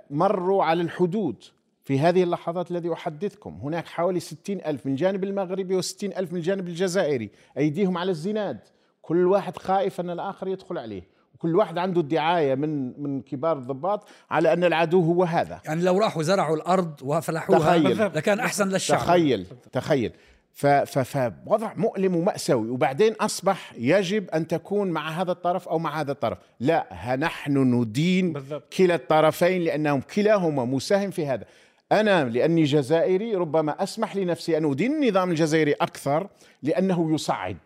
مروا 0.09 0.63
على 0.63 0.81
الحدود 0.81 1.43
في 1.83 1.99
هذه 1.99 2.23
اللحظات 2.23 2.71
الذي 2.71 2.93
أحدثكم. 2.93 3.59
هناك 3.63 3.87
حوالي 3.87 4.19
ستين 4.19 4.61
ألف 4.65 4.85
من 4.85 4.91
الجانب 4.91 5.23
المغربي 5.23 5.75
وستين 5.75 6.17
ألف 6.17 6.31
من 6.31 6.37
الجانب 6.37 6.67
الجزائري. 6.67 7.29
أيديهم 7.57 7.97
على 7.97 8.11
الزناد. 8.11 8.59
كل 9.01 9.27
واحد 9.27 9.57
خائف 9.57 9.99
أن 9.99 10.09
الآخر 10.09 10.47
يدخل 10.47 10.77
عليه. 10.77 11.13
وكل 11.35 11.55
واحد 11.55 11.77
عنده 11.77 12.01
الدعاية 12.01 12.55
من 12.55 13.01
من 13.03 13.21
كبار 13.21 13.57
الضباط 13.57 14.07
على 14.31 14.53
أن 14.53 14.63
العدو 14.63 15.01
هو 15.01 15.23
هذا. 15.23 15.61
يعني 15.65 15.81
لو 15.81 15.97
راحوا 15.97 16.23
زرعوا 16.23 16.55
الأرض 16.55 16.99
وفلحوها 17.03 17.59
تخيل. 17.59 17.97
لكان 17.97 18.39
أحسن 18.39 18.69
للشعب. 18.69 18.99
تخيل 18.99 19.47
تخيل. 19.71 20.11
فوضع 20.53 21.73
مؤلم 21.75 22.15
ومأساوي. 22.15 22.69
وبعدين 22.69 23.13
أصبح 23.13 23.73
يجب 23.77 24.29
أن 24.29 24.47
تكون 24.47 24.87
مع 24.87 25.09
هذا 25.09 25.31
الطرف 25.31 25.67
أو 25.67 25.79
مع 25.79 26.01
هذا 26.01 26.11
الطرف. 26.11 26.37
لا 26.59 27.15
نحن 27.15 27.57
ندين 27.57 28.33
بالضبط. 28.33 28.73
كلا 28.73 28.95
الطرفين 28.95 29.61
لأنهم 29.61 30.01
كلاهما 30.01 30.65
مساهم 30.65 31.11
في 31.11 31.25
هذا. 31.25 31.45
أنا 31.91 32.29
لأني 32.29 32.63
جزائري 32.63 33.35
ربما 33.35 33.83
أسمح 33.83 34.15
لنفسي 34.15 34.57
أن 34.57 34.71
أدين 34.71 35.03
النظام 35.03 35.29
الجزائري 35.29 35.73
أكثر 35.73 36.27
لأنه 36.63 37.13
يصعد 37.13 37.57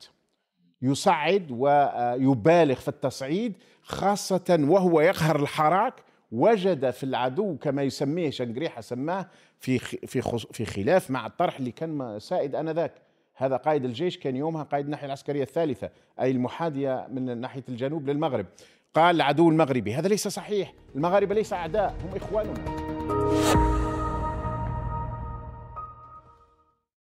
يصعد 0.81 1.51
ويبالغ 1.51 2.75
في 2.75 2.87
التصعيد 2.87 3.53
خاصة 3.81 4.57
وهو 4.59 5.01
يقهر 5.01 5.35
الحراك. 5.39 5.93
وجد 6.31 6.89
في 6.89 7.03
العدو 7.03 7.57
كما 7.57 7.83
يسميه 7.83 8.29
شنقريحة 8.29 8.81
سماه 8.81 9.27
في 9.59 9.79
في 9.79 10.21
في 10.53 10.65
خلاف 10.65 11.11
مع 11.11 11.25
الطرح 11.25 11.57
اللي 11.57 11.71
كان 11.71 12.19
سائد 12.19 12.55
آنذاك. 12.55 12.93
هذا 13.35 13.57
قائد 13.57 13.85
الجيش 13.85 14.17
كان 14.17 14.35
يومها 14.35 14.63
قائد 14.63 14.85
الناحية 14.85 15.05
العسكرية 15.05 15.43
الثالثة 15.43 15.89
أي 16.19 16.31
المحاذية 16.31 17.07
من 17.11 17.37
ناحية 17.37 17.63
الجنوب 17.69 18.09
للمغرب. 18.09 18.45
قال 18.93 19.15
العدو 19.15 19.49
المغربي 19.49 19.93
هذا 19.93 20.07
ليس 20.07 20.27
صحيح 20.27 20.73
المغاربة 20.95 21.35
ليس 21.35 21.53
أعداء 21.53 21.95
هم 22.03 22.15
إخواننا. 22.15 23.76